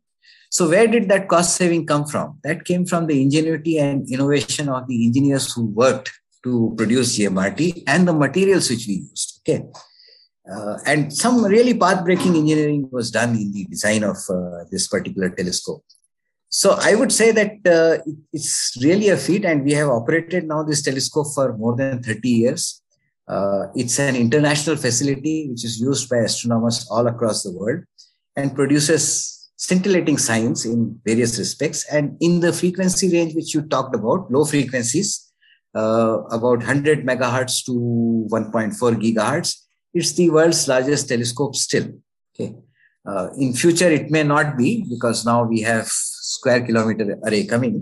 So 0.49 0.67
where 0.69 0.88
did 0.88 1.08
that 1.10 1.30
cost 1.30 1.56
saving 1.56 1.88
come 1.88 2.06
from? 2.06 2.39
That 2.43 2.65
came 2.65 2.86
from 2.86 3.08
the 3.08 3.21
ingenuity 3.21 3.80
and 3.80 4.10
innovation 4.12 4.67
of 4.67 4.86
the 4.88 5.06
engineers 5.06 5.54
who 5.54 5.65
worked 5.65 6.12
to 6.43 6.73
produce 6.77 7.17
GMRT 7.17 7.84
and 7.88 8.08
the 8.08 8.13
materials 8.13 8.69
which 8.69 8.86
we 8.88 9.06
used. 9.10 9.41
Okay. 9.41 9.63
Uh, 10.51 10.77
and 10.86 11.13
some 11.13 11.45
really 11.45 11.73
path-breaking 11.73 12.36
engineering 12.36 12.89
was 12.91 13.12
done 13.12 13.30
in 13.36 13.54
the 13.54 13.63
design 13.65 14.04
of 14.04 14.17
uh, 14.30 14.65
this 14.71 14.88
particular 14.88 15.30
telescope. 15.30 15.86
So 16.54 16.78
I 16.82 16.96
would 16.96 17.14
say 17.14 17.32
that 17.32 17.54
uh, 17.66 18.04
it's 18.34 18.78
really 18.84 19.08
a 19.08 19.16
feat, 19.16 19.46
and 19.46 19.64
we 19.64 19.72
have 19.72 19.88
operated 19.88 20.50
now 20.50 20.64
this 20.64 20.82
telescope 20.82 21.28
for 21.34 21.58
more 21.58 21.78
than 21.78 22.04
30 22.04 22.30
years. 22.30 22.84
Uh, 23.26 23.68
it's 23.74 23.98
an 24.00 24.18
international 24.18 24.76
facility 24.76 25.48
which 25.50 25.64
is 25.64 25.80
used 25.80 26.10
by 26.10 26.18
astronomers 26.18 26.86
all 26.92 27.08
across 27.08 27.44
the 27.44 27.54
world 27.54 27.86
and 28.36 28.54
produces 28.54 29.50
scintillating 29.56 30.18
science 30.18 30.66
in 30.66 31.00
various 31.06 31.40
respects. 31.40 31.86
And 31.90 32.18
in 32.20 32.42
the 32.42 32.52
frequency 32.52 33.10
range 33.14 33.34
which 33.34 33.54
you 33.54 33.62
talked 33.62 33.96
about, 33.96 34.30
low 34.30 34.44
frequencies, 34.44 35.32
uh, 35.74 36.24
about 36.32 36.58
100 36.58 37.06
megahertz 37.06 37.64
to 37.66 38.28
1.4 38.30 38.74
gigahertz, 39.02 39.56
it's 39.94 40.12
the 40.14 40.30
world's 40.30 40.68
largest 40.68 41.08
telescope 41.08 41.56
still. 41.56 41.88
Okay. 42.36 42.56
Uh, 43.06 43.30
in 43.38 43.54
future, 43.54 43.90
it 43.90 44.12
may 44.12 44.24
not 44.24 44.58
be 44.58 44.84
because 44.90 45.26
now 45.26 45.46
we 45.46 45.62
have 45.62 45.90
square 46.41 46.62
kilometer 46.67 47.08
array 47.27 47.45
coming, 47.54 47.75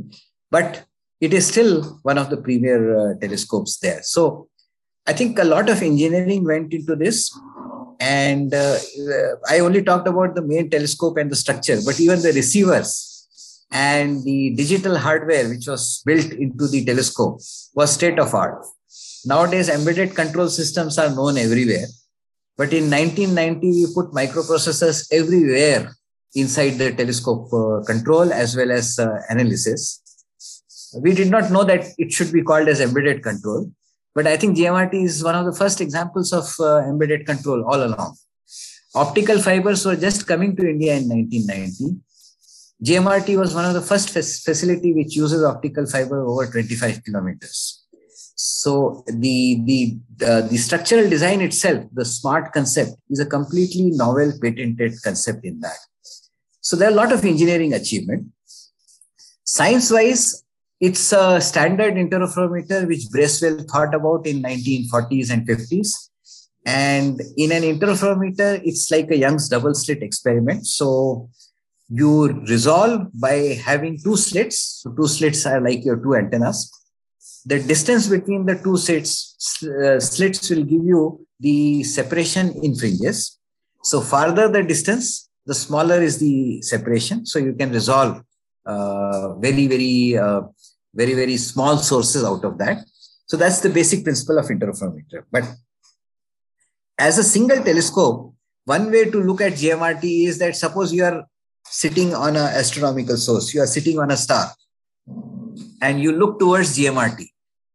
but 0.51 0.85
it 1.21 1.33
is 1.33 1.47
still 1.47 1.99
one 2.03 2.17
of 2.17 2.29
the 2.29 2.37
premier 2.37 2.79
uh, 2.99 3.13
telescopes 3.21 3.77
there. 3.77 4.01
So 4.03 4.47
I 5.05 5.13
think 5.13 5.39
a 5.39 5.43
lot 5.43 5.69
of 5.69 5.81
engineering 5.81 6.43
went 6.45 6.73
into 6.73 6.95
this. 6.95 7.17
And 7.99 8.53
uh, 8.53 8.77
I 9.49 9.59
only 9.59 9.83
talked 9.83 10.07
about 10.07 10.35
the 10.35 10.41
main 10.41 10.69
telescope 10.69 11.17
and 11.17 11.29
the 11.29 11.35
structure, 11.35 11.79
but 11.85 11.99
even 11.99 12.21
the 12.21 12.31
receivers 12.31 13.27
and 13.71 14.23
the 14.23 14.55
digital 14.55 14.97
hardware 14.97 15.49
which 15.49 15.67
was 15.67 16.01
built 16.05 16.31
into 16.31 16.67
the 16.67 16.85
telescope 16.85 17.41
was 17.75 17.91
state 17.91 18.17
of 18.17 18.33
art. 18.33 18.65
Nowadays, 19.25 19.67
embedded 19.67 20.15
control 20.15 20.47
systems 20.47 20.97
are 20.97 21.09
known 21.09 21.37
everywhere. 21.37 21.87
But 22.55 22.71
in 22.73 22.89
1990, 22.89 23.67
we 23.67 23.85
put 23.93 24.11
microprocessors 24.11 25.07
everywhere 25.11 25.91
inside 26.35 26.77
the 26.77 26.91
telescope 26.93 27.51
uh, 27.53 27.83
control 27.85 28.31
as 28.31 28.55
well 28.55 28.71
as 28.71 28.99
uh, 28.99 29.19
analysis. 29.29 30.01
We 31.01 31.13
did 31.13 31.29
not 31.29 31.51
know 31.51 31.63
that 31.63 31.85
it 31.97 32.11
should 32.11 32.31
be 32.31 32.41
called 32.41 32.67
as 32.67 32.81
embedded 32.81 33.23
control, 33.23 33.71
but 34.15 34.27
I 34.27 34.37
think 34.37 34.57
GMRT 34.57 34.93
is 35.03 35.23
one 35.23 35.35
of 35.35 35.45
the 35.45 35.53
first 35.53 35.81
examples 35.81 36.33
of 36.33 36.47
uh, 36.59 36.79
embedded 36.79 37.25
control 37.25 37.63
all 37.65 37.83
along. 37.83 38.17
Optical 38.95 39.39
fibers 39.39 39.85
were 39.85 39.95
just 39.95 40.25
coming 40.25 40.55
to 40.55 40.67
India 40.67 40.95
in 40.95 41.07
1990. 41.07 41.99
GMRT 42.83 43.37
was 43.37 43.53
one 43.53 43.65
of 43.65 43.73
the 43.73 43.81
first 43.81 44.09
facility 44.09 44.93
which 44.93 45.15
uses 45.15 45.43
optical 45.43 45.85
fiber 45.85 46.25
over 46.25 46.47
25 46.47 47.03
kilometers. 47.03 47.85
So 48.35 49.03
the 49.05 49.61
the 49.65 49.97
uh, 50.25 50.41
the 50.41 50.55
structural 50.55 51.09
design 51.09 51.41
itself, 51.41 51.83
the 51.91 52.05
smart 52.05 52.53
concept, 52.53 52.91
is 53.09 53.19
a 53.19 53.25
completely 53.25 53.91
novel 53.91 54.31
patented 54.41 54.93
concept 55.03 55.43
in 55.43 55.59
that. 55.59 55.77
So 56.69 56.75
there 56.75 56.87
are 56.87 56.91
a 56.91 56.95
lot 56.95 57.11
of 57.11 57.25
engineering 57.25 57.73
achievement. 57.73 58.27
Science-wise, 59.43 60.43
it's 60.79 61.11
a 61.11 61.41
standard 61.41 61.95
interferometer 61.95 62.87
which 62.87 63.09
Bracewell 63.09 63.63
thought 63.63 63.95
about 63.95 64.27
in 64.27 64.43
1940s 64.43 65.31
and 65.31 65.47
50s. 65.47 66.09
And 66.67 67.19
in 67.37 67.51
an 67.51 67.63
interferometer, 67.63 68.61
it's 68.63 68.91
like 68.91 69.09
a 69.09 69.17
Young's 69.17 69.49
double 69.49 69.73
slit 69.73 70.03
experiment. 70.03 70.67
So 70.67 71.31
you 71.89 72.33
resolve 72.43 73.07
by 73.19 73.59
having 73.65 73.97
two 73.97 74.15
slits. 74.15 74.83
So 74.83 74.91
two 74.91 75.07
slits 75.07 75.47
are 75.47 75.59
like 75.59 75.83
your 75.83 75.95
two 75.95 76.13
antennas. 76.17 76.71
The 77.47 77.63
distance 77.63 78.05
between 78.05 78.45
the 78.45 78.59
two 78.59 78.77
slits, 78.77 79.63
uh, 79.63 79.99
slits 79.99 80.51
will 80.51 80.65
give 80.65 80.83
you 80.83 81.25
the 81.39 81.83
separation 81.83 82.51
in 82.63 82.75
fringes. 82.75 83.39
So 83.81 84.01
farther 84.01 84.47
the 84.47 84.61
distance, 84.61 85.28
the 85.45 85.55
smaller 85.55 86.01
is 86.01 86.19
the 86.19 86.61
separation. 86.61 87.25
So 87.25 87.39
you 87.39 87.53
can 87.53 87.71
resolve 87.71 88.21
uh, 88.65 89.35
very, 89.35 89.67
very, 89.67 90.17
uh, 90.17 90.41
very, 90.93 91.13
very 91.13 91.37
small 91.37 91.77
sources 91.77 92.23
out 92.23 92.43
of 92.43 92.57
that. 92.57 92.85
So 93.25 93.37
that's 93.37 93.59
the 93.61 93.69
basic 93.69 94.03
principle 94.03 94.37
of 94.37 94.45
interferometer. 94.45 95.23
But 95.31 95.45
as 96.97 97.17
a 97.17 97.23
single 97.23 97.63
telescope, 97.63 98.33
one 98.65 98.91
way 98.91 99.09
to 99.09 99.21
look 99.21 99.41
at 99.41 99.53
GMRT 99.53 100.27
is 100.27 100.37
that 100.39 100.55
suppose 100.55 100.93
you 100.93 101.03
are 101.03 101.23
sitting 101.65 102.13
on 102.13 102.35
an 102.35 102.49
astronomical 102.61 103.17
source, 103.17 103.53
you 103.53 103.61
are 103.61 103.67
sitting 103.67 103.99
on 103.99 104.11
a 104.11 104.17
star, 104.17 104.51
and 105.81 106.01
you 106.01 106.11
look 106.11 106.39
towards 106.39 106.77
GMRT, 106.77 107.27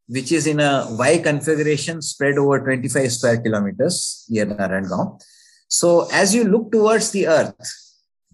which 0.09 0.33
is 0.33 0.47
in 0.47 0.61
a 0.61 0.87
Y 0.91 1.19
configuration 1.19 2.03
spread 2.03 2.39
over 2.39 2.61
25 2.61 3.13
square 3.13 3.41
kilometers 3.41 4.27
near 4.29 4.47
Narayangaon. 4.47 5.21
So 5.69 6.09
as 6.13 6.35
you 6.35 6.45
look 6.45 6.73
towards 6.73 7.11
the 7.11 7.27
Earth, 7.27 7.55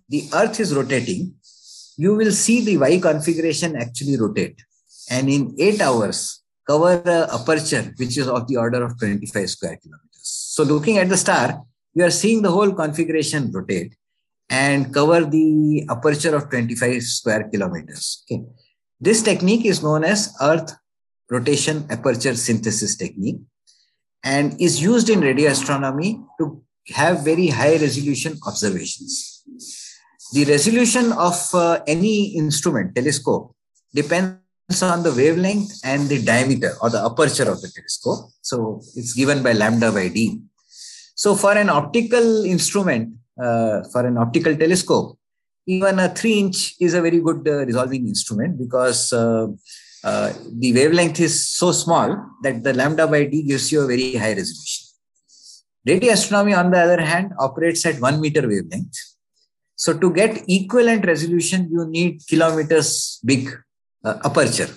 the 0.08 0.28
Earth 0.34 0.60
is 0.60 0.74
rotating. 0.74 1.34
You 1.96 2.14
will 2.14 2.32
see 2.32 2.64
the 2.64 2.78
Y 2.78 2.98
configuration 2.98 3.76
actually 3.76 4.16
rotate. 4.16 4.60
And 5.10 5.28
in 5.28 5.54
eight 5.58 5.80
hours, 5.80 6.42
cover 6.66 6.96
the 6.96 7.28
aperture, 7.32 7.92
which 7.96 8.16
is 8.16 8.28
of 8.28 8.46
the 8.46 8.56
order 8.56 8.82
of 8.82 8.98
25 8.98 9.50
square 9.50 9.78
kilometers. 9.82 10.22
So 10.22 10.62
looking 10.62 10.98
at 10.98 11.08
the 11.08 11.16
star, 11.16 11.62
you 11.94 12.04
are 12.04 12.10
seeing 12.10 12.42
the 12.42 12.50
whole 12.50 12.72
configuration 12.72 13.50
rotate 13.52 13.94
and 14.48 14.92
cover 14.92 15.24
the 15.24 15.86
aperture 15.88 16.34
of 16.36 16.50
25 16.50 17.02
square 17.02 17.48
kilometers. 17.48 18.24
Okay. 18.24 18.42
This 19.00 19.22
technique 19.22 19.64
is 19.64 19.82
known 19.82 20.04
as 20.04 20.34
Earth 20.40 20.72
rotation 21.30 21.86
aperture 21.90 22.34
synthesis 22.34 22.96
technique 22.96 23.40
and 24.24 24.60
is 24.60 24.82
used 24.82 25.08
in 25.08 25.20
radio 25.20 25.50
astronomy 25.50 26.20
to 26.38 26.62
have 26.92 27.24
very 27.24 27.48
high 27.48 27.76
resolution 27.76 28.38
observations. 28.46 29.44
The 30.32 30.44
resolution 30.44 31.12
of 31.12 31.36
uh, 31.54 31.80
any 31.86 32.36
instrument, 32.36 32.94
telescope, 32.94 33.54
depends 33.94 34.82
on 34.82 35.02
the 35.02 35.12
wavelength 35.12 35.72
and 35.84 36.08
the 36.08 36.22
diameter 36.22 36.76
or 36.80 36.90
the 36.90 37.04
aperture 37.04 37.50
of 37.50 37.60
the 37.60 37.68
telescope. 37.68 38.30
So 38.40 38.80
it's 38.94 39.14
given 39.14 39.42
by 39.42 39.52
lambda 39.52 39.90
by 39.90 40.08
d. 40.08 40.40
So 41.14 41.34
for 41.34 41.52
an 41.52 41.68
optical 41.68 42.44
instrument, 42.44 43.14
uh, 43.42 43.82
for 43.92 44.06
an 44.06 44.16
optical 44.18 44.56
telescope, 44.56 45.18
even 45.66 45.98
a 45.98 46.08
three 46.08 46.38
inch 46.38 46.74
is 46.80 46.94
a 46.94 47.02
very 47.02 47.20
good 47.20 47.46
uh, 47.46 47.64
resolving 47.66 48.06
instrument 48.06 48.58
because 48.58 49.12
uh, 49.12 49.46
uh, 50.04 50.32
the 50.58 50.72
wavelength 50.72 51.20
is 51.20 51.48
so 51.48 51.72
small 51.72 52.16
that 52.42 52.62
the 52.62 52.72
lambda 52.72 53.06
by 53.06 53.24
d 53.24 53.42
gives 53.42 53.70
you 53.70 53.82
a 53.82 53.86
very 53.86 54.14
high 54.14 54.34
resolution. 54.34 54.79
Radio 55.86 56.12
astronomy, 56.12 56.54
on 56.54 56.70
the 56.70 56.78
other 56.78 57.00
hand, 57.00 57.32
operates 57.38 57.86
at 57.86 58.00
one 58.00 58.20
meter 58.20 58.46
wavelength. 58.46 58.96
So 59.76 59.96
to 59.96 60.12
get 60.12 60.44
equivalent 60.46 61.06
resolution, 61.06 61.68
you 61.72 61.86
need 61.86 62.20
kilometers 62.28 63.18
big 63.24 63.48
uh, 64.04 64.18
aperture. 64.24 64.68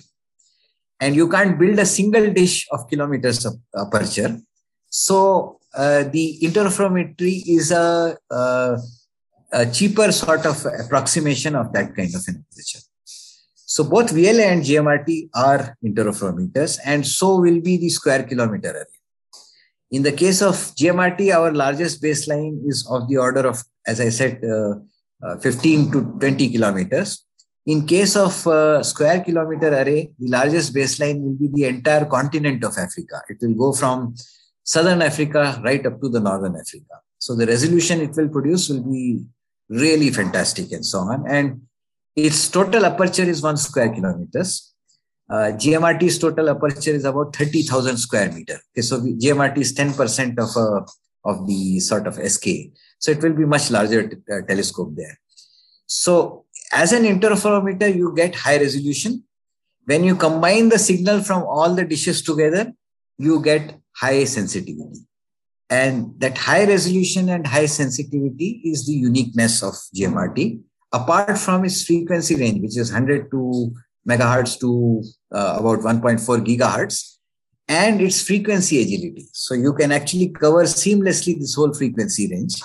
And 1.01 1.13
you 1.13 1.27
can't 1.27 1.59
build 1.59 1.77
a 1.79 1.85
single 1.85 2.31
dish 2.31 2.65
of 2.71 2.89
kilometers 2.89 3.45
of 3.45 3.55
aperture. 3.75 4.39
So 4.89 5.59
uh, 5.73 6.03
the 6.03 6.39
interferometry 6.41 7.43
is 7.47 7.71
a, 7.71 8.15
a, 8.31 8.77
a, 9.51 9.65
cheaper 9.65 10.11
sort 10.11 10.45
of 10.45 10.65
approximation 10.85 11.55
of 11.55 11.73
that 11.73 11.93
kind 11.95 12.13
of 12.15 12.23
an 12.27 12.45
aperture. 12.51 12.79
So 13.65 13.83
both 13.83 14.11
VLA 14.13 14.45
and 14.53 14.63
GMRT 14.63 15.29
are 15.35 15.75
interferometers, 15.83 16.79
and 16.85 17.05
so 17.05 17.41
will 17.41 17.59
be 17.59 17.77
the 17.77 17.89
square 17.89 18.23
kilometer 18.23 18.69
array. 18.69 18.92
In 19.93 20.01
the 20.01 20.11
case 20.11 20.41
of 20.41 20.55
GMRT, 20.79 21.31
our 21.37 21.51
largest 21.53 22.01
baseline 22.01 22.55
is 22.67 22.85
of 22.89 23.07
the 23.07 23.17
order 23.17 23.45
of, 23.47 23.63
as 23.85 24.01
I 24.01 24.09
said, 24.09 24.43
uh, 24.43 24.73
uh, 25.23 25.37
15 25.37 25.91
to 25.91 26.01
20 26.19 26.49
kilometers. 26.49 27.23
In 27.67 27.85
case 27.85 28.15
of 28.15 28.45
uh, 28.47 28.81
square 28.81 29.21
kilometer 29.21 29.69
array, 29.69 30.11
the 30.17 30.29
largest 30.29 30.73
baseline 30.73 31.21
will 31.21 31.35
be 31.35 31.47
the 31.53 31.65
entire 31.65 32.05
continent 32.05 32.63
of 32.63 32.75
Africa. 32.75 33.21
It 33.29 33.37
will 33.41 33.53
go 33.53 33.71
from 33.71 34.15
southern 34.63 35.03
Africa 35.03 35.61
right 35.63 35.85
up 35.85 36.01
to 36.01 36.09
the 36.09 36.19
northern 36.19 36.55
Africa. 36.55 36.95
So 37.19 37.35
the 37.35 37.45
resolution 37.45 38.01
it 38.01 38.15
will 38.17 38.29
produce 38.29 38.69
will 38.69 38.83
be 38.83 39.23
really 39.69 40.09
fantastic 40.09 40.71
and 40.71 40.83
so 40.83 41.01
on. 41.01 41.23
And 41.29 41.61
its 42.15 42.49
total 42.49 42.87
aperture 42.87 43.29
is 43.29 43.43
one 43.43 43.57
square 43.57 43.93
kilometers. 43.93 44.72
Uh, 45.33 45.51
GMRT's 45.61 46.19
total 46.19 46.47
aperture 46.51 46.91
is 46.91 47.05
about 47.05 47.35
30,000 47.35 47.97
square 47.97 48.31
meter. 48.31 48.59
Okay, 48.71 48.83
so 48.83 48.99
GMRT 48.99 49.57
is 49.57 49.73
10% 49.73 50.37
of, 50.37 50.55
uh, 50.55 50.85
of 51.25 51.47
the 51.47 51.79
sort 51.79 52.05
of 52.05 52.15
SK. 52.17 52.47
So 52.99 53.09
it 53.09 53.23
will 53.23 53.33
be 53.33 53.43
much 53.43 53.71
larger 53.71 54.07
t- 54.07 54.17
uh, 54.31 54.41
telescope 54.47 54.91
there. 54.95 55.19
So 55.87 56.45
as 56.71 56.93
an 56.93 57.05
interferometer, 57.05 57.95
you 57.95 58.13
get 58.15 58.35
high 58.35 58.57
resolution. 58.57 59.23
When 59.85 60.03
you 60.03 60.15
combine 60.15 60.69
the 60.69 60.77
signal 60.77 61.23
from 61.23 61.41
all 61.41 61.73
the 61.73 61.83
dishes 61.83 62.21
together, 62.21 62.71
you 63.17 63.41
get 63.41 63.79
high 63.95 64.25
sensitivity. 64.25 65.07
And 65.67 66.13
that 66.19 66.37
high 66.37 66.65
resolution 66.65 67.29
and 67.29 67.47
high 67.47 67.65
sensitivity 67.65 68.61
is 68.65 68.85
the 68.85 68.93
uniqueness 68.93 69.63
of 69.63 69.73
GMRT, 69.95 70.61
apart 70.91 71.39
from 71.39 71.65
its 71.65 71.83
frequency 71.83 72.35
range, 72.35 72.61
which 72.61 72.77
is 72.77 72.91
100 72.91 73.31
to 73.31 73.73
megahertz 74.07 74.59
to 74.59 75.03
uh, 75.31 75.57
about 75.59 75.79
1.4 75.79 76.19
gigahertz, 76.45 77.17
and 77.67 78.01
its 78.01 78.21
frequency 78.21 78.81
agility. 78.81 79.25
So 79.31 79.53
you 79.53 79.73
can 79.73 79.91
actually 79.91 80.29
cover 80.29 80.63
seamlessly 80.63 81.39
this 81.39 81.55
whole 81.55 81.73
frequency 81.73 82.29
range. 82.29 82.61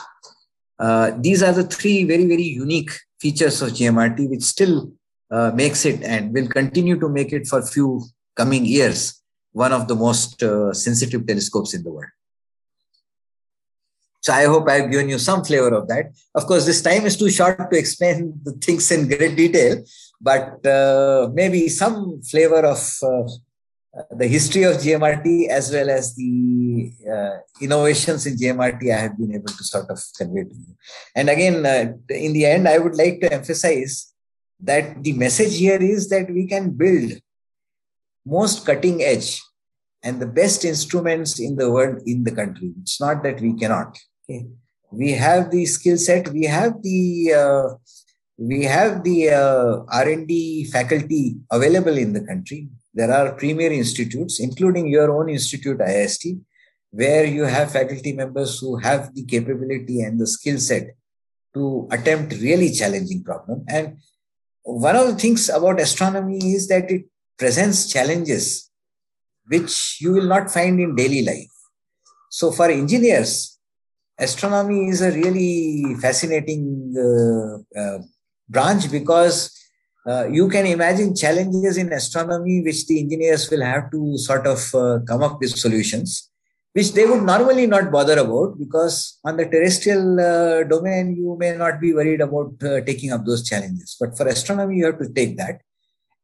Uh, 0.78 1.12
these 1.18 1.42
are 1.42 1.52
the 1.52 1.64
three 1.64 2.04
very, 2.04 2.26
very 2.26 2.42
unique 2.42 2.90
features 3.20 3.62
of 3.62 3.70
GMRT, 3.70 4.28
which 4.30 4.42
still 4.42 4.92
uh, 5.30 5.50
makes 5.54 5.84
it 5.84 6.02
and 6.02 6.32
will 6.32 6.48
continue 6.48 6.98
to 6.98 7.08
make 7.08 7.32
it 7.32 7.46
for 7.46 7.62
few 7.62 8.02
coming 8.34 8.64
years 8.64 9.22
one 9.52 9.72
of 9.72 9.88
the 9.88 9.94
most 9.94 10.42
uh, 10.42 10.72
sensitive 10.72 11.26
telescopes 11.26 11.74
in 11.74 11.82
the 11.82 11.90
world. 11.90 12.10
So 14.20 14.32
I 14.32 14.44
hope 14.44 14.68
I've 14.68 14.90
given 14.90 15.08
you 15.08 15.18
some 15.18 15.44
flavor 15.44 15.74
of 15.74 15.88
that. 15.88 16.12
Of 16.34 16.46
course, 16.46 16.66
this 16.66 16.82
time 16.82 17.06
is 17.06 17.16
too 17.16 17.30
short 17.30 17.70
to 17.70 17.78
explain 17.78 18.38
the 18.42 18.52
things 18.52 18.90
in 18.90 19.08
great 19.08 19.36
detail, 19.36 19.82
but 20.20 20.64
uh, 20.66 21.28
maybe 21.32 21.68
some 21.68 22.22
flavor 22.22 22.64
of 22.66 22.78
uh, 23.02 23.28
the 24.10 24.26
history 24.26 24.64
of 24.64 24.76
GMRT 24.76 25.48
as 25.48 25.72
well 25.72 25.90
as 25.90 26.14
the 26.14 26.92
uh, 27.10 27.38
innovations 27.60 28.26
in 28.26 28.36
GMRT 28.36 28.92
I 28.92 28.98
have 28.98 29.18
been 29.18 29.34
able 29.34 29.46
to 29.46 29.64
sort 29.64 29.88
of 29.90 30.00
convey 30.16 30.44
to 30.44 30.54
you. 30.54 30.76
And 31.14 31.30
again, 31.30 31.64
uh, 31.64 31.92
in 32.10 32.32
the 32.32 32.46
end, 32.46 32.68
I 32.68 32.78
would 32.78 32.96
like 32.96 33.20
to 33.20 33.32
emphasize 33.32 34.12
that 34.60 35.02
the 35.02 35.12
message 35.12 35.56
here 35.56 35.80
is 35.80 36.08
that 36.10 36.30
we 36.30 36.46
can 36.46 36.70
build 36.70 37.12
most 38.26 38.66
cutting 38.66 39.02
edge 39.02 39.40
and 40.02 40.20
the 40.20 40.26
best 40.26 40.64
instruments 40.64 41.40
in 41.40 41.56
the 41.56 41.70
world 41.70 42.02
in 42.06 42.24
the 42.24 42.32
country. 42.32 42.72
It's 42.82 43.00
not 43.00 43.22
that 43.22 43.40
we 43.40 43.54
cannot. 43.54 43.98
Okay? 44.28 44.46
We 44.90 45.12
have 45.12 45.50
the 45.50 45.64
skill 45.66 45.96
set. 45.96 46.28
We 46.28 46.44
have 46.44 46.82
the 46.82 47.32
uh, 47.34 47.68
we 48.38 48.62
have 48.64 49.02
the 49.02 49.30
uh, 49.30 49.82
R&D 49.90 50.66
faculty 50.66 51.36
available 51.50 51.98
in 51.98 52.12
the 52.12 52.20
country. 52.20 52.68
There 52.94 53.12
are 53.12 53.32
premier 53.32 53.72
institutes, 53.72 54.38
including 54.38 54.86
your 54.86 55.10
own 55.10 55.28
institute, 55.28 55.78
IIST, 55.78 56.40
where 56.90 57.24
you 57.24 57.42
have 57.42 57.72
faculty 57.72 58.12
members 58.12 58.60
who 58.60 58.76
have 58.76 59.12
the 59.12 59.24
capability 59.24 60.02
and 60.02 60.20
the 60.20 60.26
skill 60.26 60.58
set 60.58 60.94
to 61.54 61.88
attempt 61.90 62.32
really 62.34 62.70
challenging 62.72 63.24
problem. 63.24 63.64
And 63.68 63.98
one 64.62 64.94
of 64.94 65.08
the 65.08 65.16
things 65.16 65.48
about 65.48 65.80
astronomy 65.80 66.38
is 66.54 66.68
that 66.68 66.90
it 66.90 67.06
presents 67.38 67.90
challenges 67.90 68.70
which 69.46 69.98
you 70.00 70.12
will 70.12 70.26
not 70.26 70.50
find 70.50 70.78
in 70.78 70.94
daily 70.94 71.24
life. 71.24 71.50
So, 72.30 72.52
for 72.52 72.70
engineers, 72.70 73.58
astronomy 74.18 74.88
is 74.88 75.00
a 75.00 75.10
really 75.10 75.96
fascinating 76.00 76.94
uh, 76.96 77.78
uh, 77.80 77.98
branch 78.48 78.90
because 78.90 79.54
uh, 80.06 80.26
you 80.28 80.48
can 80.48 80.66
imagine 80.66 81.14
challenges 81.14 81.76
in 81.76 81.92
astronomy 81.92 82.62
which 82.62 82.86
the 82.86 83.00
engineers 83.00 83.50
will 83.50 83.62
have 83.62 83.90
to 83.90 84.16
sort 84.18 84.46
of 84.46 84.74
uh, 84.74 84.98
come 85.06 85.22
up 85.22 85.40
with 85.40 85.50
solutions 85.50 86.30
which 86.72 86.92
they 86.92 87.04
would 87.04 87.22
normally 87.22 87.66
not 87.66 87.90
bother 87.90 88.18
about 88.18 88.58
because 88.58 89.18
on 89.24 89.36
the 89.36 89.46
terrestrial 89.46 90.20
uh, 90.20 90.62
domain 90.64 91.16
you 91.16 91.36
may 91.38 91.56
not 91.56 91.80
be 91.80 91.92
worried 91.92 92.20
about 92.20 92.52
uh, 92.62 92.80
taking 92.82 93.12
up 93.12 93.24
those 93.24 93.48
challenges 93.48 93.96
but 94.00 94.16
for 94.16 94.26
astronomy 94.28 94.76
you 94.76 94.86
have 94.86 94.98
to 94.98 95.12
take 95.12 95.36
that 95.36 95.60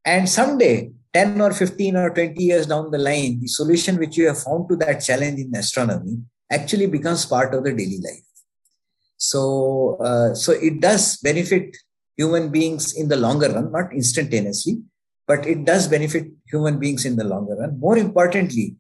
and 0.04 0.28
someday 0.28 0.90
10 1.14 1.40
or 1.40 1.52
15 1.52 1.96
or 1.96 2.10
20 2.10 2.42
years 2.42 2.66
down 2.66 2.90
the 2.90 2.98
line, 2.98 3.40
the 3.40 3.46
solution 3.46 3.96
which 3.98 4.16
you 4.16 4.26
have 4.26 4.42
found 4.42 4.68
to 4.68 4.76
that 4.76 4.98
challenge 4.98 5.38
in 5.38 5.54
astronomy 5.54 6.18
actually 6.50 6.86
becomes 6.86 7.24
part 7.24 7.54
of 7.54 7.62
the 7.62 7.72
daily 7.72 8.00
life. 8.02 8.26
So, 9.16 9.96
uh, 10.00 10.34
so 10.34 10.52
it 10.52 10.80
does 10.80 11.16
benefit 11.18 11.76
human 12.16 12.50
beings 12.50 12.94
in 12.94 13.08
the 13.08 13.16
longer 13.16 13.48
run, 13.48 13.72
not 13.72 13.92
instantaneously, 13.92 14.78
but 15.26 15.46
it 15.46 15.64
does 15.64 15.88
benefit 15.88 16.26
human 16.46 16.78
beings 16.78 17.04
in 17.04 17.16
the 17.16 17.24
longer 17.24 17.56
run. 17.56 17.78
More 17.78 17.96
importantly, 17.98 18.76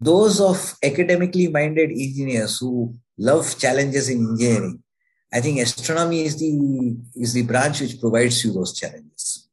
those 0.00 0.40
of 0.40 0.74
academically 0.82 1.48
minded 1.48 1.90
engineers 1.90 2.58
who 2.58 2.94
love 3.18 3.58
challenges 3.58 4.08
in 4.08 4.18
engineering, 4.18 4.82
I 5.32 5.40
think 5.40 5.58
astronomy 5.58 6.24
is 6.24 6.38
the 6.38 6.96
is 7.16 7.32
the 7.32 7.42
branch 7.42 7.80
which 7.80 8.00
provides 8.00 8.44
you 8.44 8.52
those 8.52 8.78
challenges. 8.78 9.48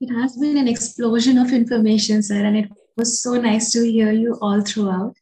It 0.00 0.14
has 0.14 0.36
been 0.36 0.56
an 0.56 0.68
explosion 0.68 1.38
of 1.38 1.52
information, 1.52 2.22
sir, 2.22 2.44
and 2.44 2.56
it 2.56 2.70
was 2.96 3.20
so 3.22 3.40
nice 3.40 3.72
to 3.72 3.82
hear 3.82 4.12
you 4.12 4.38
all 4.40 4.60
throughout. 4.62 5.16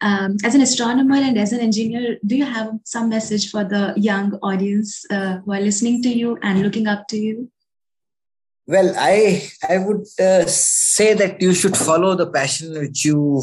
Um, 0.00 0.36
as 0.44 0.54
an 0.54 0.60
astronomer 0.60 1.16
and 1.16 1.38
as 1.38 1.52
an 1.52 1.60
engineer, 1.60 2.18
do 2.24 2.36
you 2.36 2.44
have 2.44 2.72
some 2.84 3.08
message 3.08 3.50
for 3.50 3.64
the 3.64 3.94
young 3.96 4.34
audience 4.42 5.04
uh, 5.10 5.38
who 5.38 5.52
are 5.52 5.60
listening 5.60 6.02
to 6.02 6.08
you 6.08 6.38
and 6.42 6.62
looking 6.62 6.86
up 6.86 7.08
to 7.08 7.16
you? 7.16 7.50
Well, 8.66 8.94
I 8.96 9.48
I 9.68 9.78
would 9.78 10.06
uh, 10.20 10.46
say 10.46 11.14
that 11.14 11.42
you 11.42 11.54
should 11.54 11.76
follow 11.76 12.14
the 12.14 12.30
passion 12.30 12.78
which 12.78 13.04
you 13.04 13.42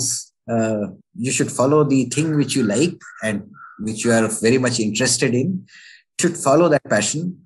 uh, 0.49 0.87
you 1.15 1.31
should 1.31 1.51
follow 1.51 1.83
the 1.83 2.05
thing 2.05 2.35
which 2.35 2.55
you 2.55 2.63
like 2.63 3.01
and 3.23 3.49
which 3.79 4.05
you 4.05 4.11
are 4.11 4.27
very 4.27 4.57
much 4.57 4.79
interested 4.79 5.35
in. 5.35 5.67
Should 6.19 6.37
follow 6.37 6.69
that 6.69 6.83
passion 6.85 7.41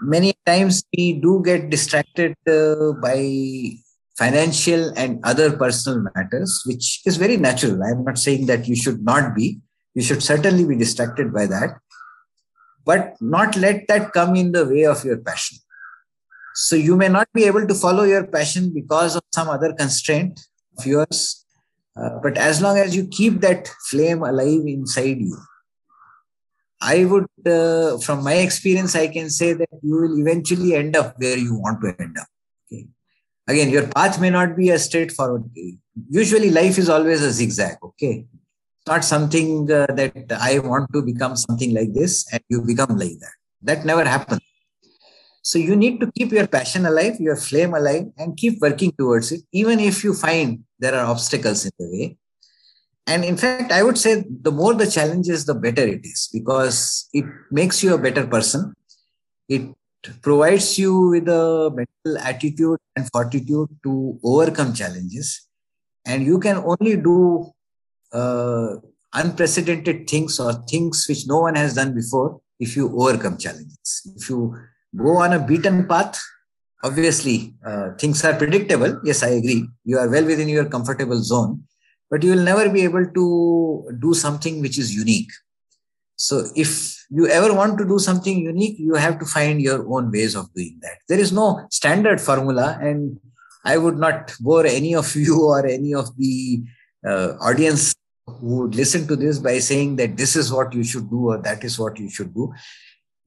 many 0.00 0.34
times 0.46 0.82
we 0.96 1.14
do 1.14 1.42
get 1.44 1.70
distracted 1.70 2.34
uh, 2.48 2.92
by 3.00 3.76
financial 4.16 4.92
and 4.96 5.20
other 5.24 5.56
personal 5.56 6.04
matters, 6.14 6.62
which 6.66 7.00
is 7.06 7.16
very 7.16 7.36
natural. 7.36 7.82
I'm 7.82 8.04
not 8.04 8.18
saying 8.18 8.46
that 8.46 8.68
you 8.68 8.76
should 8.76 9.02
not 9.02 9.34
be. 9.34 9.60
You 9.94 10.02
should 10.02 10.22
certainly 10.22 10.64
be 10.64 10.76
distracted 10.76 11.32
by 11.32 11.46
that, 11.46 11.78
but 12.84 13.14
not 13.20 13.56
let 13.56 13.88
that 13.88 14.12
come 14.12 14.36
in 14.36 14.52
the 14.52 14.66
way 14.66 14.84
of 14.84 15.04
your 15.04 15.18
passion. 15.18 15.58
So 16.54 16.76
you 16.76 16.96
may 16.96 17.08
not 17.08 17.28
be 17.32 17.44
able 17.44 17.66
to 17.66 17.74
follow 17.74 18.04
your 18.04 18.26
passion 18.26 18.72
because 18.72 19.16
of 19.16 19.22
some 19.32 19.48
other 19.48 19.72
constraint 19.72 20.40
of 20.78 20.86
yours. 20.86 21.44
Uh, 21.96 22.18
but 22.22 22.36
as 22.38 22.60
long 22.60 22.78
as 22.78 22.94
you 22.94 23.06
keep 23.08 23.40
that 23.40 23.68
flame 23.88 24.22
alive 24.22 24.62
inside 24.66 25.20
you, 25.20 25.36
I 26.82 27.04
would, 27.04 27.26
uh, 27.46 27.98
from 27.98 28.24
my 28.24 28.34
experience, 28.34 28.96
I 28.96 29.08
can 29.08 29.28
say 29.28 29.52
that 29.52 29.68
you 29.82 29.94
will 30.00 30.18
eventually 30.18 30.74
end 30.74 30.96
up 30.96 31.14
where 31.18 31.36
you 31.36 31.54
want 31.54 31.82
to 31.82 31.94
end 32.00 32.18
up. 32.18 32.26
Again, 33.50 33.70
your 33.70 33.86
path 33.88 34.20
may 34.20 34.30
not 34.30 34.56
be 34.56 34.70
a 34.70 34.78
straightforward. 34.78 35.44
Usually, 36.08 36.50
life 36.50 36.78
is 36.78 36.88
always 36.88 37.22
a 37.22 37.32
zigzag. 37.32 37.76
Okay, 37.82 38.26
it's 38.30 38.86
not 38.86 39.04
something 39.04 39.70
uh, 39.70 39.86
that 40.00 40.38
I 40.40 40.58
want 40.60 40.92
to 40.94 41.02
become 41.02 41.36
something 41.36 41.74
like 41.74 41.92
this 41.92 42.26
and 42.32 42.42
you 42.48 42.62
become 42.62 42.96
like 42.96 43.18
that. 43.24 43.36
That 43.62 43.84
never 43.84 44.04
happens. 44.04 44.40
So 45.42 45.58
you 45.58 45.74
need 45.74 46.00
to 46.00 46.12
keep 46.12 46.32
your 46.32 46.46
passion 46.46 46.86
alive, 46.86 47.18
your 47.18 47.36
flame 47.36 47.74
alive, 47.74 48.06
and 48.18 48.36
keep 48.36 48.60
working 48.60 48.92
towards 48.92 49.32
it, 49.32 49.40
even 49.52 49.80
if 49.80 50.04
you 50.04 50.14
find 50.14 50.64
there 50.78 50.94
are 50.94 51.06
obstacles 51.06 51.64
in 51.64 51.72
the 51.78 51.88
way 51.90 52.16
and 53.06 53.24
in 53.30 53.36
fact 53.42 53.72
i 53.78 53.82
would 53.86 53.98
say 54.04 54.12
the 54.48 54.54
more 54.60 54.74
the 54.74 54.90
challenge 54.96 55.28
is 55.36 55.44
the 55.50 55.56
better 55.66 55.86
it 55.96 56.04
is 56.12 56.28
because 56.32 57.08
it 57.12 57.24
makes 57.50 57.82
you 57.82 57.94
a 57.94 58.02
better 58.06 58.26
person 58.34 58.72
it 59.48 59.62
provides 60.22 60.78
you 60.78 61.08
with 61.10 61.28
a 61.28 61.70
mental 61.70 62.18
attitude 62.26 62.78
and 62.96 63.08
fortitude 63.12 63.68
to 63.82 64.18
overcome 64.24 64.74
challenges. 64.74 65.48
And 66.06 66.24
you 66.24 66.38
can 66.38 66.56
only 66.56 66.96
do 66.96 67.52
uh, 68.12 68.76
unprecedented 69.14 70.08
things 70.08 70.40
or 70.40 70.52
things 70.68 71.06
which 71.08 71.26
no 71.26 71.40
one 71.40 71.54
has 71.54 71.74
done 71.74 71.94
before 71.94 72.40
if 72.58 72.76
you 72.76 72.94
overcome 73.00 73.36
challenges. 73.38 74.12
If 74.16 74.30
you 74.30 74.56
go 74.96 75.16
on 75.18 75.32
a 75.32 75.38
beaten 75.38 75.86
path, 75.86 76.18
obviously 76.82 77.54
uh, 77.64 77.90
things 77.98 78.24
are 78.24 78.34
predictable. 78.34 79.00
Yes, 79.04 79.22
I 79.22 79.30
agree. 79.30 79.68
You 79.84 79.98
are 79.98 80.08
well 80.08 80.24
within 80.24 80.48
your 80.48 80.66
comfortable 80.66 81.22
zone, 81.22 81.64
but 82.10 82.22
you 82.22 82.30
will 82.30 82.44
never 82.44 82.68
be 82.68 82.82
able 82.82 83.06
to 83.06 83.98
do 83.98 84.14
something 84.14 84.60
which 84.60 84.78
is 84.78 84.94
unique. 84.94 85.30
So 86.16 86.46
if 86.54 86.99
you 87.10 87.26
ever 87.26 87.52
want 87.52 87.76
to 87.78 87.84
do 87.84 87.98
something 87.98 88.38
unique, 88.38 88.78
you 88.78 88.94
have 88.94 89.18
to 89.18 89.26
find 89.26 89.60
your 89.60 89.86
own 89.92 90.10
ways 90.10 90.36
of 90.36 90.52
doing 90.54 90.78
that. 90.82 90.98
There 91.08 91.18
is 91.18 91.32
no 91.32 91.66
standard 91.70 92.20
formula, 92.20 92.78
and 92.80 93.18
I 93.64 93.78
would 93.78 93.98
not 93.98 94.32
bore 94.40 94.64
any 94.64 94.94
of 94.94 95.14
you 95.14 95.42
or 95.52 95.66
any 95.66 95.94
of 95.94 96.16
the 96.16 96.62
uh, 97.06 97.32
audience 97.40 97.94
who 98.26 98.60
would 98.60 98.74
listen 98.74 99.08
to 99.08 99.16
this 99.16 99.38
by 99.38 99.58
saying 99.58 99.96
that 99.96 100.16
this 100.16 100.36
is 100.36 100.52
what 100.52 100.72
you 100.72 100.84
should 100.84 101.10
do 101.10 101.30
or 101.30 101.38
that 101.38 101.64
is 101.64 101.78
what 101.78 101.98
you 101.98 102.08
should 102.08 102.32
do. 102.32 102.52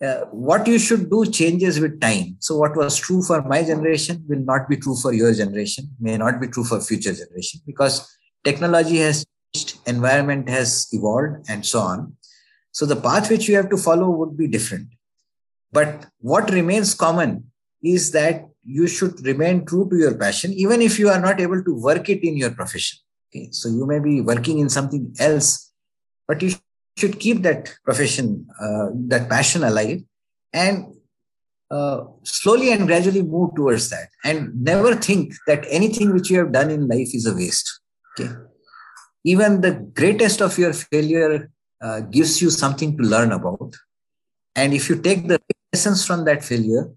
Uh, 0.01 0.25
what 0.31 0.67
you 0.67 0.79
should 0.79 1.09
do 1.09 1.25
changes 1.25 1.79
with 1.79 1.99
time. 2.01 2.35
So, 2.39 2.57
what 2.57 2.75
was 2.75 2.97
true 2.97 3.23
for 3.23 3.41
my 3.43 3.63
generation 3.63 4.23
will 4.27 4.39
not 4.39 4.67
be 4.67 4.75
true 4.75 4.95
for 4.95 5.13
your 5.13 5.33
generation, 5.33 5.89
may 5.99 6.17
not 6.17 6.41
be 6.41 6.47
true 6.47 6.65
for 6.65 6.81
future 6.81 7.13
generation 7.13 7.61
because 7.65 8.13
technology 8.43 8.97
has 8.97 9.25
changed, 9.55 9.79
environment 9.85 10.49
has 10.49 10.87
evolved, 10.91 11.45
and 11.47 11.65
so 11.65 11.79
on. 11.79 12.17
So 12.73 12.85
the 12.85 12.97
path 12.97 13.29
which 13.29 13.47
you 13.47 13.55
have 13.55 13.69
to 13.69 13.77
follow 13.77 14.09
would 14.09 14.35
be 14.35 14.47
different. 14.47 14.87
But 15.71 16.07
what 16.19 16.51
remains 16.51 16.93
common 16.93 17.51
is 17.83 18.11
that 18.11 18.45
you 18.65 18.87
should 18.87 19.25
remain 19.25 19.65
true 19.65 19.87
to 19.89 19.97
your 19.97 20.15
passion, 20.15 20.51
even 20.53 20.81
if 20.81 20.97
you 20.97 21.09
are 21.09 21.19
not 21.19 21.39
able 21.39 21.63
to 21.63 21.73
work 21.73 22.09
it 22.09 22.23
in 22.27 22.35
your 22.35 22.51
profession. 22.51 22.99
Okay. 23.29 23.49
So 23.51 23.69
you 23.69 23.85
may 23.85 23.99
be 23.99 24.21
working 24.21 24.59
in 24.59 24.69
something 24.69 25.13
else, 25.19 25.71
but 26.27 26.41
you 26.41 26.51
should 26.97 27.19
keep 27.19 27.43
that 27.43 27.73
profession, 27.85 28.47
uh, 28.61 28.87
that 29.07 29.29
passion 29.29 29.63
alive 29.63 30.01
and 30.51 30.93
uh, 31.69 32.05
slowly 32.23 32.71
and 32.71 32.87
gradually 32.87 33.23
move 33.23 33.55
towards 33.55 33.89
that 33.89 34.09
and 34.23 34.63
never 34.63 34.95
think 34.95 35.33
that 35.47 35.65
anything 35.69 36.13
which 36.13 36.29
you 36.29 36.37
have 36.39 36.51
done 36.51 36.69
in 36.71 36.87
life 36.87 37.09
is 37.13 37.25
a 37.25 37.33
waste. 37.33 37.81
Okay. 38.19 38.31
Even 39.23 39.61
the 39.61 39.73
greatest 39.93 40.41
of 40.41 40.57
your 40.57 40.73
failure 40.73 41.51
uh, 41.83 41.99
gives 41.99 42.41
you 42.41 42.49
something 42.49 42.97
to 42.97 43.03
learn 43.03 43.31
about. 43.33 43.75
And 44.55 44.73
if 44.73 44.89
you 44.89 45.01
take 45.01 45.27
the 45.27 45.39
lessons 45.73 46.05
from 46.05 46.23
that 46.25 46.43
failure, 46.43 46.89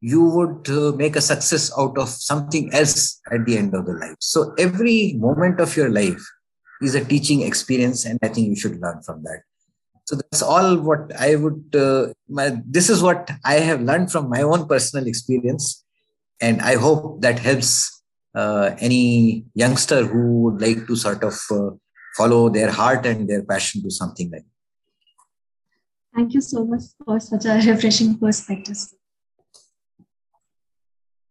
you 0.00 0.22
would 0.22 0.68
uh, 0.70 0.92
make 0.96 1.16
a 1.16 1.20
success 1.20 1.72
out 1.76 1.98
of 1.98 2.08
something 2.08 2.72
else 2.72 3.20
at 3.32 3.44
the 3.44 3.58
end 3.58 3.74
of 3.74 3.86
the 3.86 3.94
life. 3.94 4.16
So 4.20 4.54
every 4.56 5.14
moment 5.18 5.58
of 5.58 5.76
your 5.76 5.90
life 5.90 6.22
is 6.80 6.94
a 6.94 7.04
teaching 7.04 7.42
experience, 7.42 8.04
and 8.04 8.18
I 8.22 8.28
think 8.28 8.46
you 8.48 8.56
should 8.56 8.80
learn 8.80 9.02
from 9.02 9.24
that. 9.24 9.42
So 10.04 10.16
that's 10.16 10.40
all 10.40 10.76
what 10.76 11.12
I 11.20 11.34
would. 11.34 11.74
Uh, 11.74 12.12
my, 12.28 12.62
this 12.64 12.88
is 12.88 13.02
what 13.02 13.30
I 13.44 13.54
have 13.54 13.82
learned 13.82 14.12
from 14.12 14.30
my 14.30 14.42
own 14.42 14.68
personal 14.68 15.08
experience, 15.08 15.84
and 16.40 16.62
I 16.62 16.76
hope 16.76 17.20
that 17.22 17.40
helps 17.40 18.00
uh, 18.34 18.76
any 18.78 19.46
youngster 19.54 20.04
who 20.04 20.42
would 20.42 20.60
like 20.60 20.86
to 20.86 20.94
sort 20.94 21.24
of 21.24 21.38
uh, 21.50 21.70
follow 22.18 22.48
their 22.48 22.70
heart 22.70 23.06
and 23.06 23.28
their 23.30 23.42
passion 23.42 23.82
to 23.82 23.90
something 23.90 24.30
like 24.30 24.44
that. 24.44 24.54
Thank 26.14 26.34
you 26.34 26.40
so 26.40 26.64
much 26.64 26.82
for 27.04 27.20
such 27.20 27.44
a 27.46 27.54
refreshing 27.70 28.18
perspective. 28.18 28.78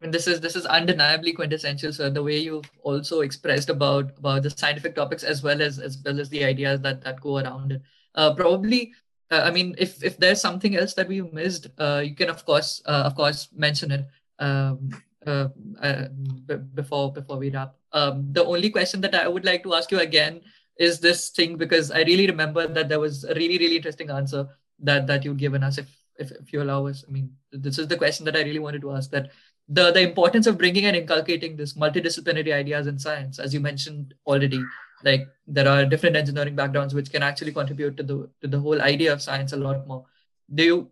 And 0.02 0.14
this 0.14 0.28
is 0.28 0.40
this 0.40 0.56
is 0.56 0.66
undeniably 0.66 1.34
quintessential, 1.34 1.92
sir. 1.92 2.10
The 2.10 2.22
way 2.22 2.38
you've 2.38 2.70
also 2.84 3.22
expressed 3.22 3.70
about 3.70 4.12
about 4.18 4.44
the 4.44 4.52
scientific 4.52 4.96
topics 4.96 5.24
as 5.24 5.42
well 5.42 5.62
as 5.62 5.80
as 5.80 5.98
well 6.06 6.20
as 6.20 6.30
the 6.30 6.44
ideas 6.46 6.82
that 6.82 7.02
that 7.04 7.20
go 7.20 7.40
around 7.40 7.72
it. 7.72 7.82
Uh, 8.14 8.34
probably, 8.34 8.94
uh, 9.32 9.42
I 9.44 9.52
mean, 9.52 9.74
if 9.78 10.04
if 10.04 10.18
there's 10.18 10.40
something 10.40 10.78
else 10.78 10.94
that 10.94 11.10
we 11.10 11.22
missed, 11.22 11.68
uh, 11.80 12.02
you 12.06 12.14
can 12.14 12.30
of 12.30 12.46
course 12.46 12.82
uh, 12.86 13.04
of 13.10 13.16
course 13.16 13.50
mention 13.66 13.92
it 13.92 14.06
um, 14.38 14.90
uh, 15.26 15.50
uh, 15.82 16.08
b- 16.46 16.62
before 16.78 17.12
before 17.12 17.38
we 17.38 17.50
wrap. 17.50 17.74
Um, 17.92 18.30
the 18.32 18.46
only 18.46 18.70
question 18.70 19.02
that 19.02 19.16
I 19.16 19.28
would 19.28 19.46
like 19.46 19.64
to 19.64 19.74
ask 19.74 19.92
you 19.92 20.00
again 20.00 20.42
is 20.80 21.00
this 21.00 21.30
thing 21.30 21.58
because 21.58 21.92
I 21.92 22.00
really 22.04 22.28
remember 22.28 22.68
that 22.68 22.90
there 22.90 23.00
was 23.00 23.24
a 23.24 23.34
really 23.34 23.58
really 23.58 23.78
interesting 23.78 24.10
answer 24.10 24.48
that 24.80 25.08
that 25.08 25.26
you'd 25.26 25.38
given 25.38 25.64
us 25.64 25.78
if 25.78 25.88
if, 26.20 26.32
if 26.32 26.52
you 26.52 26.62
allow 26.62 26.88
us. 26.88 27.06
I 27.08 27.12
mean, 27.12 27.32
this 27.52 27.78
is 27.78 27.88
the 27.88 27.98
question 27.98 28.26
that 28.26 28.36
I 28.36 28.42
really 28.42 28.60
wanted 28.60 28.82
to 28.82 28.92
ask 28.92 29.12
that 29.12 29.32
the 29.70 29.92
the 29.92 30.02
importance 30.02 30.48
of 30.48 30.58
bringing 30.58 30.86
and 30.86 30.96
inculcating 30.96 31.56
this 31.56 31.74
multidisciplinary 31.74 32.54
ideas 32.54 32.88
in 32.88 32.98
science, 33.00 33.40
as 33.40 33.54
you 33.54 33.60
mentioned 33.60 34.14
already. 34.26 34.62
Like 35.04 35.28
there 35.46 35.68
are 35.68 35.86
different 35.86 36.16
engineering 36.16 36.56
backgrounds 36.56 36.94
which 36.94 37.12
can 37.12 37.22
actually 37.22 37.52
contribute 37.52 37.98
to 37.98 38.04
the 38.04 38.30
to 38.42 38.48
the 38.48 38.60
whole 38.60 38.82
idea 38.82 39.14
of 39.14 39.22
science 39.22 39.54
a 39.54 39.58
lot 39.58 39.88
more. 39.88 40.06
Do 40.54 40.64
you 40.64 40.92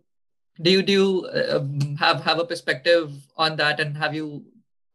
do 0.62 0.70
you 0.70 0.82
do 0.82 0.92
you 0.92 1.28
um, 1.50 1.96
have 1.96 2.22
have 2.22 2.38
a 2.38 2.44
perspective 2.44 3.12
on 3.36 3.56
that 3.56 3.80
and 3.80 3.96
have 3.96 4.14
you 4.14 4.44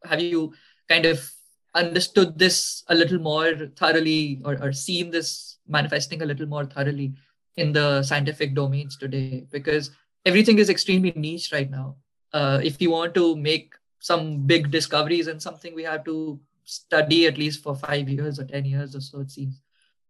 have 0.04 0.20
you 0.20 0.54
kind 0.88 1.06
of 1.06 1.30
understood 1.74 2.38
this 2.38 2.84
a 2.88 2.94
little 2.94 3.18
more 3.18 3.54
thoroughly 3.76 4.40
or, 4.44 4.62
or 4.62 4.72
seen 4.72 5.10
this 5.10 5.58
manifesting 5.66 6.22
a 6.22 6.26
little 6.26 6.46
more 6.46 6.64
thoroughly 6.64 7.14
in 7.56 7.72
the 7.72 8.02
scientific 8.02 8.54
domains 8.54 8.96
today 8.96 9.46
because 9.50 9.90
everything 10.24 10.58
is 10.58 10.70
extremely 10.70 11.12
niche 11.16 11.50
right 11.52 11.70
now. 11.70 11.96
Uh, 12.32 12.60
if 12.62 12.80
you 12.80 12.90
want 12.90 13.14
to 13.14 13.36
make 13.36 13.74
some 14.00 14.38
big 14.46 14.70
discoveries 14.70 15.28
in 15.28 15.38
something 15.38 15.74
we 15.74 15.82
have 15.82 16.04
to 16.04 16.40
study 16.64 17.26
at 17.26 17.38
least 17.38 17.62
for 17.62 17.74
five 17.74 18.08
years 18.08 18.38
or 18.38 18.44
10 18.44 18.64
years 18.64 18.96
or 18.96 19.00
so 19.00 19.20
it 19.20 19.30
seems. 19.30 19.60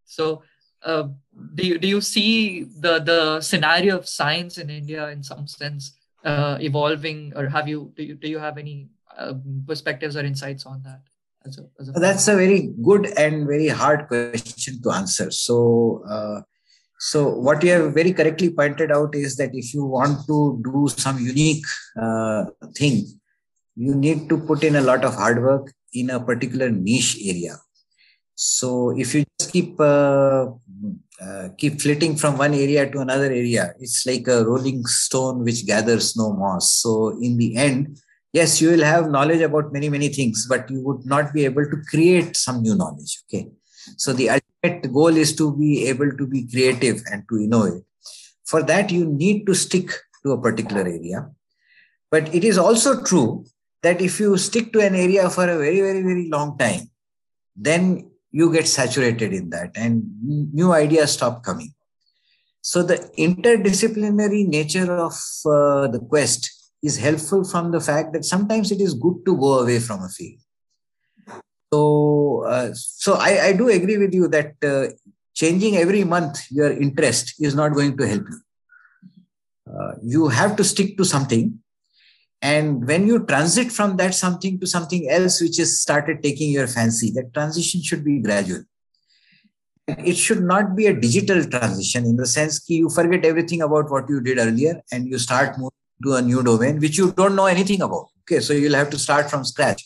So 0.04 0.42
uh, 0.82 1.08
do, 1.54 1.66
you, 1.66 1.78
do 1.78 1.86
you 1.88 2.00
see 2.00 2.64
the, 2.64 2.98
the 2.98 3.40
scenario 3.40 3.98
of 3.98 4.08
science 4.08 4.58
in 4.58 4.68
india 4.68 5.08
in 5.10 5.22
some 5.22 5.46
sense 5.46 5.92
uh, 6.24 6.58
evolving 6.60 7.32
or 7.36 7.48
have 7.48 7.68
you 7.68 7.92
do, 7.96 8.02
you 8.02 8.14
do 8.14 8.28
you 8.28 8.38
have 8.38 8.58
any 8.58 8.88
um, 9.16 9.62
perspectives 9.66 10.16
or 10.16 10.24
insights 10.24 10.66
on 10.66 10.82
that 10.82 11.02
as 11.46 11.58
a, 11.58 11.62
as 11.80 11.88
a 11.88 11.92
That's 11.92 12.28
a 12.28 12.36
very 12.36 12.72
good 12.82 13.06
and 13.18 13.46
very 13.46 13.68
hard 13.68 14.08
question 14.08 14.82
to 14.82 14.90
answer. 14.90 15.30
So, 15.30 16.04
uh, 16.08 16.42
so 16.98 17.28
what 17.28 17.62
you 17.62 17.70
have 17.70 17.94
very 17.94 18.12
correctly 18.12 18.50
pointed 18.50 18.92
out 18.92 19.14
is 19.14 19.36
that 19.36 19.50
if 19.54 19.74
you 19.74 19.84
want 19.84 20.26
to 20.26 20.60
do 20.64 20.88
some 20.88 21.18
unique 21.18 21.64
uh, 22.00 22.44
thing, 22.76 23.06
you 23.76 23.94
need 23.94 24.28
to 24.28 24.38
put 24.38 24.62
in 24.62 24.76
a 24.76 24.80
lot 24.80 25.04
of 25.04 25.14
hard 25.14 25.42
work 25.42 25.72
in 25.94 26.10
a 26.10 26.20
particular 26.20 26.70
niche 26.70 27.18
area. 27.24 27.56
So 28.34 28.90
if 28.98 29.14
you 29.14 29.24
just 29.38 29.52
keep 29.52 29.80
uh, 29.80 30.46
uh, 31.20 31.48
keep 31.56 31.80
flitting 31.80 32.16
from 32.16 32.38
one 32.38 32.54
area 32.54 32.90
to 32.90 32.98
another 33.00 33.26
area, 33.26 33.74
it's 33.78 34.04
like 34.06 34.26
a 34.26 34.44
rolling 34.44 34.84
stone 34.86 35.44
which 35.44 35.66
gathers 35.66 36.16
no 36.16 36.32
moss. 36.32 36.72
So 36.72 37.16
in 37.20 37.36
the 37.36 37.56
end, 37.56 37.98
yes 38.32 38.60
you 38.60 38.70
will 38.70 38.84
have 38.84 39.10
knowledge 39.10 39.40
about 39.40 39.72
many 39.72 39.88
many 39.88 40.08
things 40.08 40.46
but 40.48 40.70
you 40.70 40.80
would 40.80 41.04
not 41.04 41.32
be 41.32 41.44
able 41.44 41.64
to 41.64 41.82
create 41.90 42.36
some 42.36 42.62
new 42.62 42.74
knowledge 42.74 43.22
okay? 43.24 43.48
So 43.96 44.12
the 44.12 44.30
ultimate 44.30 44.92
goal 44.92 45.16
is 45.16 45.34
to 45.36 45.56
be 45.56 45.88
able 45.88 46.10
to 46.16 46.26
be 46.26 46.46
creative 46.46 47.02
and 47.10 47.24
to 47.28 47.38
innovate. 47.38 47.82
For 48.44 48.62
that 48.62 48.90
you 48.90 49.06
need 49.06 49.46
to 49.46 49.54
stick 49.54 49.90
to 50.22 50.32
a 50.32 50.40
particular 50.40 50.82
area. 50.82 51.30
But 52.10 52.34
it 52.34 52.44
is 52.44 52.58
also 52.58 53.02
true 53.02 53.44
that 53.82 54.00
if 54.00 54.20
you 54.20 54.36
stick 54.36 54.72
to 54.72 54.80
an 54.80 54.94
area 54.94 55.28
for 55.30 55.44
a 55.48 55.58
very 55.58 55.80
very 55.80 56.02
very 56.02 56.28
long 56.28 56.58
time 56.58 56.90
then 57.56 58.10
you 58.30 58.50
get 58.52 58.66
saturated 58.66 59.32
in 59.32 59.50
that 59.50 59.72
and 59.74 60.04
new 60.54 60.72
ideas 60.72 61.12
stop 61.12 61.42
coming. 61.42 61.74
So 62.62 62.82
the 62.82 62.96
interdisciplinary 63.18 64.46
nature 64.46 64.90
of 64.94 65.12
uh, 65.44 65.88
the 65.88 66.04
quest 66.08 66.50
is 66.82 66.98
helpful 66.98 67.44
from 67.44 67.70
the 67.70 67.80
fact 67.80 68.12
that 68.12 68.24
sometimes 68.24 68.72
it 68.72 68.80
is 68.80 68.94
good 68.94 69.24
to 69.24 69.36
go 69.36 69.60
away 69.60 69.78
from 69.78 70.02
a 70.02 70.08
field. 70.08 70.40
So, 71.72 72.44
uh, 72.46 72.70
so 72.74 73.14
I, 73.14 73.46
I, 73.46 73.52
do 73.54 73.68
agree 73.68 73.96
with 73.96 74.12
you 74.12 74.28
that 74.28 74.52
uh, 74.62 74.92
changing 75.32 75.76
every 75.76 76.04
month 76.04 76.50
your 76.50 76.70
interest 76.70 77.34
is 77.40 77.54
not 77.54 77.72
going 77.72 77.96
to 77.96 78.06
help 78.06 78.24
you. 78.28 78.40
Uh, 79.72 79.92
you 80.02 80.28
have 80.28 80.54
to 80.56 80.64
stick 80.64 80.98
to 80.98 81.04
something. 81.04 81.58
And 82.42 82.86
when 82.86 83.06
you 83.06 83.24
transit 83.24 83.70
from 83.72 83.96
that 83.96 84.14
something 84.14 84.58
to 84.60 84.66
something 84.66 85.08
else, 85.08 85.40
which 85.40 85.56
has 85.58 85.80
started 85.80 86.22
taking 86.22 86.50
your 86.50 86.66
fancy, 86.66 87.10
that 87.12 87.32
transition 87.32 87.80
should 87.82 88.04
be 88.04 88.18
gradual. 88.18 88.64
It 89.86 90.16
should 90.16 90.42
not 90.42 90.76
be 90.76 90.86
a 90.86 91.00
digital 91.00 91.44
transition 91.44 92.04
in 92.04 92.16
the 92.16 92.26
sense 92.26 92.60
that 92.60 92.74
you 92.74 92.90
forget 92.90 93.24
everything 93.24 93.62
about 93.62 93.90
what 93.90 94.08
you 94.08 94.20
did 94.20 94.38
earlier 94.38 94.82
and 94.92 95.06
you 95.06 95.18
start 95.18 95.56
moving 95.56 95.81
to 96.02 96.14
a 96.14 96.22
new 96.22 96.42
domain 96.42 96.78
which 96.80 96.98
you 96.98 97.12
don't 97.12 97.36
know 97.36 97.46
anything 97.46 97.82
about. 97.82 98.08
Okay, 98.22 98.40
so 98.40 98.52
you'll 98.52 98.74
have 98.74 98.90
to 98.90 98.98
start 98.98 99.30
from 99.30 99.44
scratch. 99.44 99.84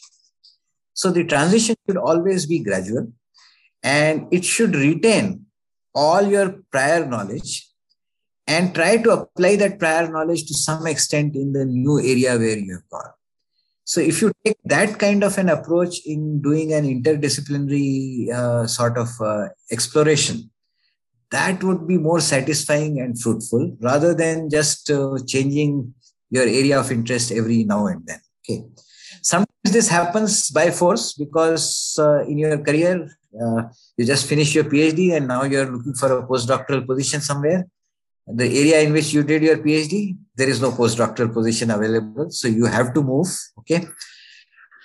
So 0.94 1.10
the 1.10 1.24
transition 1.24 1.76
should 1.86 1.96
always 1.96 2.46
be 2.46 2.60
gradual 2.60 3.12
and 3.82 4.26
it 4.30 4.44
should 4.44 4.74
retain 4.74 5.46
all 5.94 6.22
your 6.22 6.62
prior 6.70 7.04
knowledge 7.06 7.68
and 8.46 8.74
try 8.74 8.96
to 8.98 9.10
apply 9.10 9.56
that 9.56 9.78
prior 9.78 10.08
knowledge 10.08 10.46
to 10.46 10.54
some 10.54 10.86
extent 10.86 11.34
in 11.34 11.52
the 11.52 11.64
new 11.64 11.98
area 11.98 12.36
where 12.38 12.58
you 12.58 12.74
have 12.74 12.88
gone. 12.88 13.12
So 13.84 14.00
if 14.00 14.20
you 14.20 14.32
take 14.44 14.56
that 14.64 14.98
kind 14.98 15.22
of 15.22 15.38
an 15.38 15.48
approach 15.48 16.04
in 16.06 16.42
doing 16.42 16.72
an 16.72 16.84
interdisciplinary 16.84 18.32
uh, 18.32 18.66
sort 18.66 18.98
of 18.98 19.08
uh, 19.20 19.48
exploration, 19.70 20.50
that 21.30 21.62
would 21.62 21.86
be 21.86 21.98
more 21.98 22.20
satisfying 22.20 23.00
and 23.00 23.20
fruitful 23.20 23.76
rather 23.80 24.14
than 24.14 24.48
just 24.50 24.90
uh, 24.90 25.18
changing 25.26 25.94
your 26.31 26.45
area 26.45 26.79
of 26.79 26.91
interest 26.91 27.33
every 27.33 27.64
now 27.64 27.87
and 27.87 28.07
then. 28.07 28.20
Okay. 28.41 28.64
Sometimes 29.22 29.72
this 29.72 29.89
happens 29.89 30.51
by 30.51 30.70
force 30.70 31.12
because 31.14 31.97
uh, 31.99 32.24
in 32.24 32.39
your 32.39 32.59
career, 32.59 33.09
uh, 33.41 33.62
you 33.97 34.05
just 34.07 34.27
finish 34.27 34.55
your 34.55 34.64
PhD 34.64 35.16
and 35.16 35.27
now 35.27 35.43
you're 35.43 35.70
looking 35.70 35.95
for 35.95 36.18
a 36.18 36.27
postdoctoral 36.27 36.87
position 36.87 37.20
somewhere. 37.20 37.66
The 38.27 38.45
area 38.45 38.81
in 38.81 38.93
which 38.93 39.12
you 39.12 39.22
did 39.22 39.43
your 39.43 39.59
PhD, 39.59 40.16
there 40.37 40.49
is 40.49 40.61
no 40.61 40.72
postdoctoral 40.72 41.33
position 41.33 41.70
available. 41.70 42.31
So 42.31 42.49
you 42.49 42.66
have 42.66 42.93
to 42.95 43.03
move. 43.03 43.29
Okay. 43.59 43.87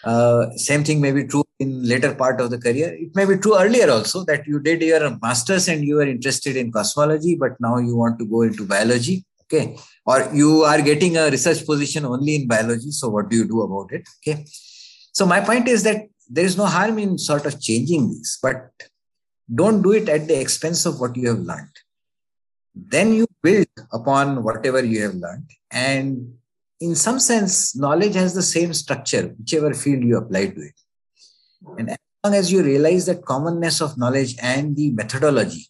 Uh, 0.04 0.50
same 0.56 0.84
thing 0.84 1.00
may 1.00 1.12
be 1.12 1.26
true 1.26 1.44
in 1.60 1.88
later 1.88 2.16
part 2.16 2.42
of 2.42 2.50
the 2.50 2.60
career. 2.60 2.94
It 2.94 3.16
may 3.16 3.26
be 3.26 3.38
true 3.38 3.58
earlier 3.60 3.89
also 3.89 4.24
that 4.26 4.48
you 4.48 4.60
did 4.60 4.82
your 4.82 5.18
master's 5.22 5.68
and 5.68 5.84
you 5.84 5.96
were 5.96 6.08
interested 6.08 6.56
in 6.56 6.72
cosmology, 6.72 7.36
but 7.36 7.52
now 7.60 7.78
you 7.78 7.96
want 7.96 8.18
to 8.20 8.26
go 8.26 8.42
into 8.42 8.66
biology. 8.66 9.26
Okay. 9.52 9.78
Or 10.06 10.30
you 10.34 10.64
are 10.64 10.82
getting 10.82 11.18
a 11.18 11.30
research 11.30 11.66
position 11.66 12.06
only 12.06 12.36
in 12.36 12.47
biology. 12.47 12.91
So 12.91 13.10
what 13.10 13.30
do 13.30 13.38
you 13.38 13.47
do 13.47 13.62
about 13.62 13.91
it? 13.91 14.08
Okay. 14.20 14.45
So 15.12 15.26
my 15.26 15.41
point 15.41 15.68
is 15.68 15.84
that 15.84 16.08
there 16.30 16.45
is 16.45 16.58
no 16.58 16.66
harm 16.66 16.97
in 16.99 17.18
sort 17.18 17.45
of 17.45 17.60
changing 17.62 18.10
this, 18.10 18.39
but 18.41 18.72
don't 19.54 19.82
do 19.82 19.91
it 19.91 20.08
at 20.08 20.28
the 20.28 20.39
expense 20.39 20.86
of 20.86 20.99
what 21.02 21.16
you 21.18 21.28
have 21.30 21.39
learned. 21.39 21.76
Then 22.74 23.14
you 23.14 23.28
build 23.43 23.68
upon 23.91 24.43
whatever 24.43 24.84
you 24.84 25.02
have 25.02 25.16
learned 25.16 25.49
and 25.70 26.34
in 26.82 26.95
some 26.95 27.20
sense, 27.20 27.76
knowledge 27.76 28.16
has 28.16 28.34
the 28.34 28.41
same 28.41 28.74
structure, 28.74 29.36
whichever 29.38 29.74
field 29.74 30.04
you 30.04 30.18
apply 30.18 30.47
to 30.47 30.62
it. 30.62 30.74
And 31.78 31.91
as 31.91 31.97
long 32.24 32.34
as 32.34 32.52
you 32.52 32.64
realize 32.64 33.06
that 33.06 33.24
commonness 33.24 33.82
of 33.82 33.97
knowledge 33.99 34.36
and 34.41 34.76
the 34.76 34.89
methodology, 34.89 35.68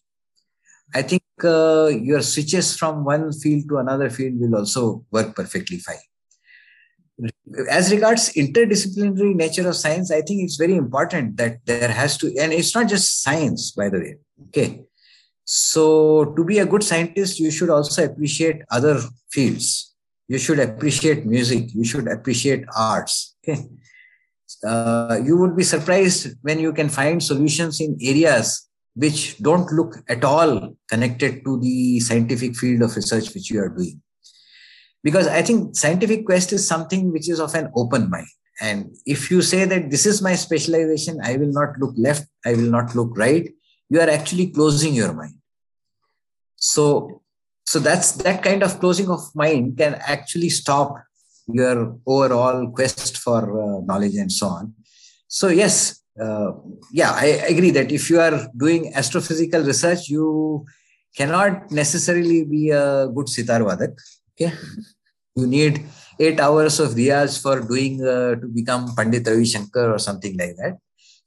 I 0.94 1.02
think 1.02 1.22
uh, 1.42 1.86
your 1.86 2.22
switches 2.22 2.76
from 2.76 3.04
one 3.04 3.32
field 3.32 3.68
to 3.68 3.78
another 3.78 4.10
field 4.10 4.34
will 4.38 4.56
also 4.56 5.04
work 5.10 5.34
perfectly 5.34 5.78
fine. 5.78 5.96
As 7.70 7.92
regards 7.92 8.32
interdisciplinary 8.32 9.34
nature 9.34 9.68
of 9.68 9.76
science, 9.76 10.10
I 10.10 10.22
think 10.22 10.42
it's 10.42 10.56
very 10.56 10.74
important 10.74 11.36
that 11.36 11.58
there 11.64 11.88
has 11.88 12.16
to, 12.18 12.26
and 12.38 12.52
it's 12.52 12.74
not 12.74 12.88
just 12.88 13.22
science, 13.22 13.70
by 13.70 13.88
the 13.88 13.98
way. 13.98 14.16
Okay. 14.48 14.82
So, 15.44 16.34
to 16.36 16.44
be 16.44 16.58
a 16.58 16.66
good 16.66 16.82
scientist, 16.82 17.38
you 17.38 17.50
should 17.50 17.70
also 17.70 18.04
appreciate 18.04 18.62
other 18.70 19.00
fields 19.30 19.92
you 20.32 20.38
should 20.38 20.58
appreciate 20.58 21.26
music 21.26 21.74
you 21.74 21.84
should 21.84 22.08
appreciate 22.08 22.64
arts 22.76 23.36
okay 23.42 23.68
uh, 24.64 25.18
you 25.22 25.36
would 25.36 25.56
be 25.56 25.62
surprised 25.62 26.36
when 26.42 26.58
you 26.58 26.72
can 26.72 26.88
find 26.88 27.22
solutions 27.22 27.80
in 27.80 27.96
areas 28.00 28.68
which 28.94 29.38
don't 29.38 29.70
look 29.72 29.96
at 30.08 30.24
all 30.24 30.76
connected 30.88 31.44
to 31.44 31.58
the 31.60 32.00
scientific 32.00 32.56
field 32.56 32.82
of 32.82 32.94
research 32.94 33.32
which 33.34 33.50
you 33.50 33.60
are 33.60 33.68
doing. 33.68 34.00
Because 35.02 35.26
i 35.26 35.42
think 35.42 35.76
scientific 35.76 36.24
quest 36.26 36.52
is 36.52 36.66
something 36.66 37.12
which 37.12 37.28
is 37.28 37.40
of 37.40 37.54
an 37.54 37.70
open 37.74 38.10
mind. 38.10 38.28
And 38.60 38.94
if 39.06 39.30
you 39.30 39.42
say 39.42 39.64
that 39.64 39.90
this 39.90 40.06
is 40.06 40.22
my 40.22 40.34
specialization 40.34 41.20
i 41.24 41.36
will 41.36 41.52
not 41.52 41.78
look 41.78 41.94
left 41.96 42.26
i 42.46 42.52
will 42.52 42.70
not 42.70 42.94
look 42.94 43.16
right 43.16 43.48
you 43.88 44.00
are 44.00 44.10
actually 44.10 44.48
closing 44.48 44.94
your 44.94 45.12
mind. 45.12 45.34
So 46.56 47.22
so 47.64 47.78
that's 47.78 48.12
that 48.12 48.42
kind 48.42 48.62
of 48.62 48.78
closing 48.80 49.08
of 49.10 49.20
mind 49.34 49.76
can 49.78 49.94
actually 50.06 50.50
stop 50.50 50.94
your 51.48 51.98
overall 52.06 52.70
quest 52.70 53.16
for 53.16 53.40
uh, 53.40 53.80
knowledge 53.84 54.14
and 54.14 54.30
so 54.30 54.46
on. 54.48 54.74
So 55.28 55.48
yes 55.48 56.01
uh, 56.20 56.52
yeah 56.92 57.12
i 57.12 57.28
agree 57.52 57.70
that 57.70 57.90
if 57.92 58.10
you 58.10 58.20
are 58.20 58.48
doing 58.56 58.92
astrophysical 58.92 59.66
research 59.66 60.08
you 60.08 60.64
cannot 61.16 61.70
necessarily 61.70 62.44
be 62.44 62.70
a 62.70 63.08
good 63.16 63.28
sitar 63.28 63.60
vadak 63.70 63.94
okay 64.32 64.52
you 65.40 65.46
need 65.56 65.82
8 66.20 66.40
hours 66.46 66.78
of 66.84 66.90
riyaz 67.00 67.40
for 67.44 67.56
doing 67.72 67.94
uh, 68.14 68.32
to 68.40 68.46
become 68.58 68.82
pandit 68.96 69.26
ravi 69.32 69.46
shankar 69.54 69.86
or 69.94 70.00
something 70.08 70.34
like 70.42 70.54
that 70.62 70.74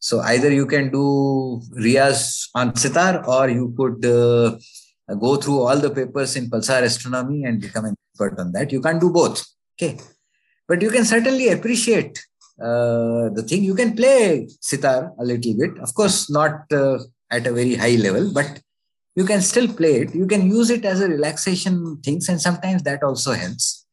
so 0.07 0.15
either 0.31 0.51
you 0.59 0.65
can 0.73 0.91
do 0.97 1.05
riyaz 1.85 2.19
on 2.59 2.75
sitar 2.83 3.13
or 3.35 3.43
you 3.49 3.67
could 3.77 4.01
uh, 4.17 4.49
go 5.13 5.35
through 5.35 5.59
all 5.61 5.77
the 5.77 5.89
papers 5.89 6.35
in 6.35 6.49
pulsar 6.49 6.81
astronomy 6.81 7.43
and 7.43 7.61
become 7.61 7.85
an 7.85 7.95
expert 8.09 8.39
on 8.39 8.51
that. 8.53 8.71
You 8.71 8.81
can't 8.81 8.99
do 8.99 9.11
both. 9.11 9.43
Okay. 9.75 9.99
But 10.67 10.81
you 10.81 10.89
can 10.89 11.05
certainly 11.05 11.49
appreciate 11.49 12.19
uh, 12.61 13.29
the 13.29 13.43
thing. 13.47 13.63
You 13.63 13.75
can 13.75 13.95
play 13.95 14.47
sitar 14.61 15.13
a 15.19 15.25
little 15.25 15.57
bit. 15.57 15.77
Of 15.79 15.93
course, 15.93 16.29
not 16.29 16.71
uh, 16.71 16.99
at 17.31 17.47
a 17.47 17.53
very 17.53 17.75
high 17.75 17.95
level, 17.95 18.31
but 18.33 18.61
you 19.15 19.25
can 19.25 19.41
still 19.41 19.67
play 19.67 20.01
it. 20.01 20.15
You 20.15 20.27
can 20.27 20.47
use 20.47 20.69
it 20.69 20.85
as 20.85 21.01
a 21.01 21.07
relaxation 21.07 21.99
things, 22.03 22.29
and 22.29 22.41
sometimes 22.41 22.83
that 22.83 23.03
also 23.03 23.33
helps. 23.33 23.85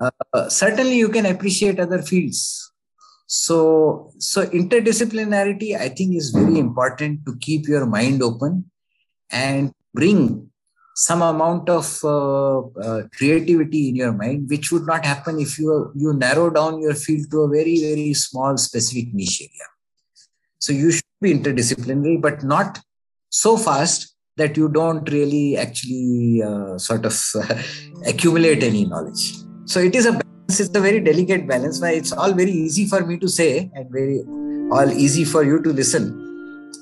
Uh, 0.00 0.48
certainly, 0.48 0.96
you 0.96 1.08
can 1.08 1.26
appreciate 1.26 1.78
other 1.78 2.02
fields. 2.02 2.72
So, 3.26 4.12
so 4.18 4.46
interdisciplinarity, 4.46 5.76
I 5.76 5.88
think, 5.88 6.16
is 6.16 6.30
very 6.30 6.58
important 6.58 7.24
to 7.26 7.36
keep 7.40 7.66
your 7.66 7.86
mind 7.86 8.22
open 8.22 8.70
and 9.30 9.72
bring 9.92 10.50
some 10.94 11.22
amount 11.22 11.68
of 11.68 11.98
uh, 12.04 12.58
uh, 12.58 13.02
creativity 13.16 13.88
in 13.88 13.96
your 13.96 14.12
mind, 14.12 14.48
which 14.48 14.70
would 14.70 14.86
not 14.86 15.04
happen 15.04 15.40
if 15.40 15.58
you 15.58 15.92
you 15.94 16.14
narrow 16.14 16.50
down 16.50 16.80
your 16.80 16.94
field 16.94 17.30
to 17.30 17.42
a 17.42 17.48
very 17.48 17.80
very 17.80 18.14
small 18.14 18.56
specific 18.56 19.12
niche 19.12 19.42
area. 19.42 19.68
So 20.58 20.72
you 20.72 20.92
should 20.92 21.04
be 21.20 21.34
interdisciplinary, 21.34 22.20
but 22.22 22.42
not 22.42 22.80
so 23.28 23.56
fast 23.56 24.14
that 24.36 24.56
you 24.56 24.68
don't 24.68 25.10
really 25.10 25.56
actually 25.56 26.42
uh, 26.42 26.78
sort 26.78 27.04
of 27.04 27.20
accumulate 28.06 28.62
any 28.62 28.84
knowledge. 28.84 29.34
So 29.66 29.80
it 29.80 29.94
is 29.94 30.06
a 30.06 30.12
balance. 30.12 30.60
It's 30.60 30.74
a 30.74 30.80
very 30.80 31.00
delicate 31.00 31.48
balance. 31.48 31.80
Why 31.80 31.90
it's 31.90 32.12
all 32.12 32.32
very 32.32 32.52
easy 32.52 32.86
for 32.86 33.04
me 33.04 33.18
to 33.18 33.28
say 33.28 33.70
and 33.74 33.90
very 33.90 34.20
all 34.70 34.90
easy 34.90 35.24
for 35.24 35.42
you 35.42 35.60
to 35.62 35.72
listen 35.72 36.33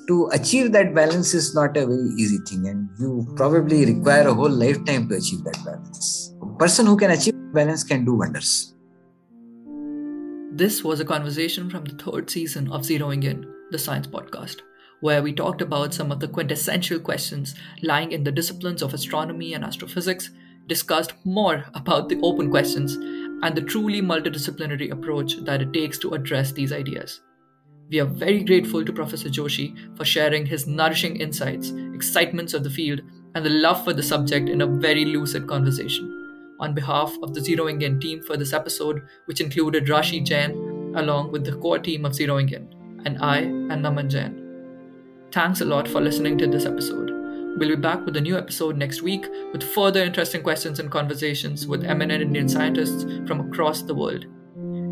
to 0.07 0.27
achieve 0.33 0.71
that 0.73 0.93
balance 0.93 1.33
is 1.33 1.55
not 1.55 1.77
a 1.77 1.85
very 1.85 2.09
easy 2.17 2.37
thing 2.47 2.67
and 2.67 2.89
you 2.99 3.27
probably 3.35 3.85
require 3.85 4.27
a 4.27 4.33
whole 4.33 4.49
lifetime 4.49 5.07
to 5.09 5.15
achieve 5.15 5.43
that 5.43 5.57
balance. 5.65 6.33
A 6.41 6.57
person 6.57 6.85
who 6.85 6.97
can 6.97 7.11
achieve 7.11 7.35
balance 7.53 7.83
can 7.83 8.05
do 8.05 8.13
wonders. 8.13 8.73
This 10.51 10.83
was 10.83 10.99
a 10.99 11.05
conversation 11.05 11.69
from 11.69 11.85
the 11.85 11.95
third 11.95 12.29
season 12.29 12.71
of 12.71 12.81
zeroing 12.81 13.23
in 13.23 13.51
the 13.71 13.79
science 13.79 14.07
podcast 14.07 14.61
where 14.99 15.21
we 15.21 15.33
talked 15.33 15.61
about 15.61 15.93
some 15.93 16.11
of 16.11 16.19
the 16.19 16.27
quintessential 16.27 16.99
questions 16.99 17.55
lying 17.81 18.11
in 18.11 18.23
the 18.23 18.31
disciplines 18.31 18.81
of 18.81 18.93
astronomy 18.93 19.53
and 19.53 19.63
astrophysics 19.63 20.29
discussed 20.67 21.13
more 21.25 21.65
about 21.73 22.07
the 22.07 22.19
open 22.21 22.49
questions 22.49 22.95
and 23.43 23.53
the 23.55 23.61
truly 23.61 24.01
multidisciplinary 24.01 24.91
approach 24.91 25.35
that 25.43 25.61
it 25.61 25.73
takes 25.73 25.97
to 25.97 26.13
address 26.13 26.51
these 26.53 26.71
ideas 26.71 27.19
we 27.93 27.99
are 27.99 28.05
very 28.05 28.43
grateful 28.43 28.83
to 28.83 28.91
Professor 28.91 29.29
Joshi 29.29 29.95
for 29.95 30.03
sharing 30.03 30.47
his 30.47 30.65
nourishing 30.65 31.17
insights, 31.17 31.69
excitements 31.93 32.55
of 32.55 32.63
the 32.63 32.69
field, 32.71 33.01
and 33.35 33.45
the 33.45 33.51
love 33.51 33.83
for 33.83 33.93
the 33.93 34.01
subject 34.01 34.49
in 34.49 34.61
a 34.61 34.65
very 34.65 35.05
lucid 35.05 35.47
conversation. 35.47 36.55
On 36.59 36.73
behalf 36.73 37.15
of 37.21 37.35
the 37.35 37.39
Zeroing 37.39 37.83
In 37.83 37.99
team 37.99 38.23
for 38.23 38.35
this 38.35 38.51
episode, 38.51 39.03
which 39.25 39.41
included 39.41 39.85
Rashi 39.85 40.25
Jain, 40.25 40.95
along 40.95 41.31
with 41.31 41.45
the 41.45 41.55
core 41.57 41.77
team 41.77 42.03
of 42.03 42.13
Zeroing 42.13 42.51
In, 42.51 42.67
and 43.05 43.19
I 43.21 43.41
and 43.41 43.85
Naman 43.85 44.09
Jain. 44.09 44.41
Thanks 45.31 45.61
a 45.61 45.65
lot 45.65 45.87
for 45.87 46.01
listening 46.01 46.39
to 46.39 46.47
this 46.47 46.65
episode. 46.65 47.11
We'll 47.59 47.69
be 47.69 47.75
back 47.75 48.03
with 48.07 48.17
a 48.17 48.21
new 48.21 48.39
episode 48.39 48.75
next 48.75 49.03
week 49.03 49.27
with 49.51 49.61
further 49.61 50.01
interesting 50.01 50.41
questions 50.41 50.79
and 50.79 50.89
conversations 50.89 51.67
with 51.67 51.83
eminent 51.83 52.23
Indian 52.23 52.49
scientists 52.49 53.03
from 53.27 53.51
across 53.51 53.83
the 53.83 53.93
world. 53.93 54.25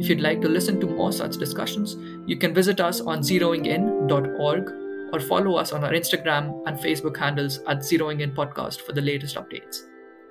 If 0.01 0.09
you'd 0.09 0.19
like 0.19 0.41
to 0.41 0.49
listen 0.49 0.79
to 0.79 0.87
more 0.87 1.11
such 1.11 1.37
discussions, 1.37 1.95
you 2.25 2.35
can 2.35 2.55
visit 2.55 2.79
us 2.79 3.01
on 3.01 3.19
zeroingin.org 3.19 5.13
or 5.13 5.19
follow 5.19 5.57
us 5.57 5.73
on 5.73 5.83
our 5.83 5.91
Instagram 5.91 6.63
and 6.65 6.75
Facebook 6.79 7.15
handles 7.15 7.59
at 7.67 7.81
Zeroing 7.81 8.21
In 8.21 8.31
Podcast 8.31 8.81
for 8.81 8.93
the 8.93 9.01
latest 9.01 9.35
updates. 9.35 9.81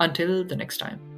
Until 0.00 0.42
the 0.44 0.56
next 0.56 0.78
time. 0.78 1.09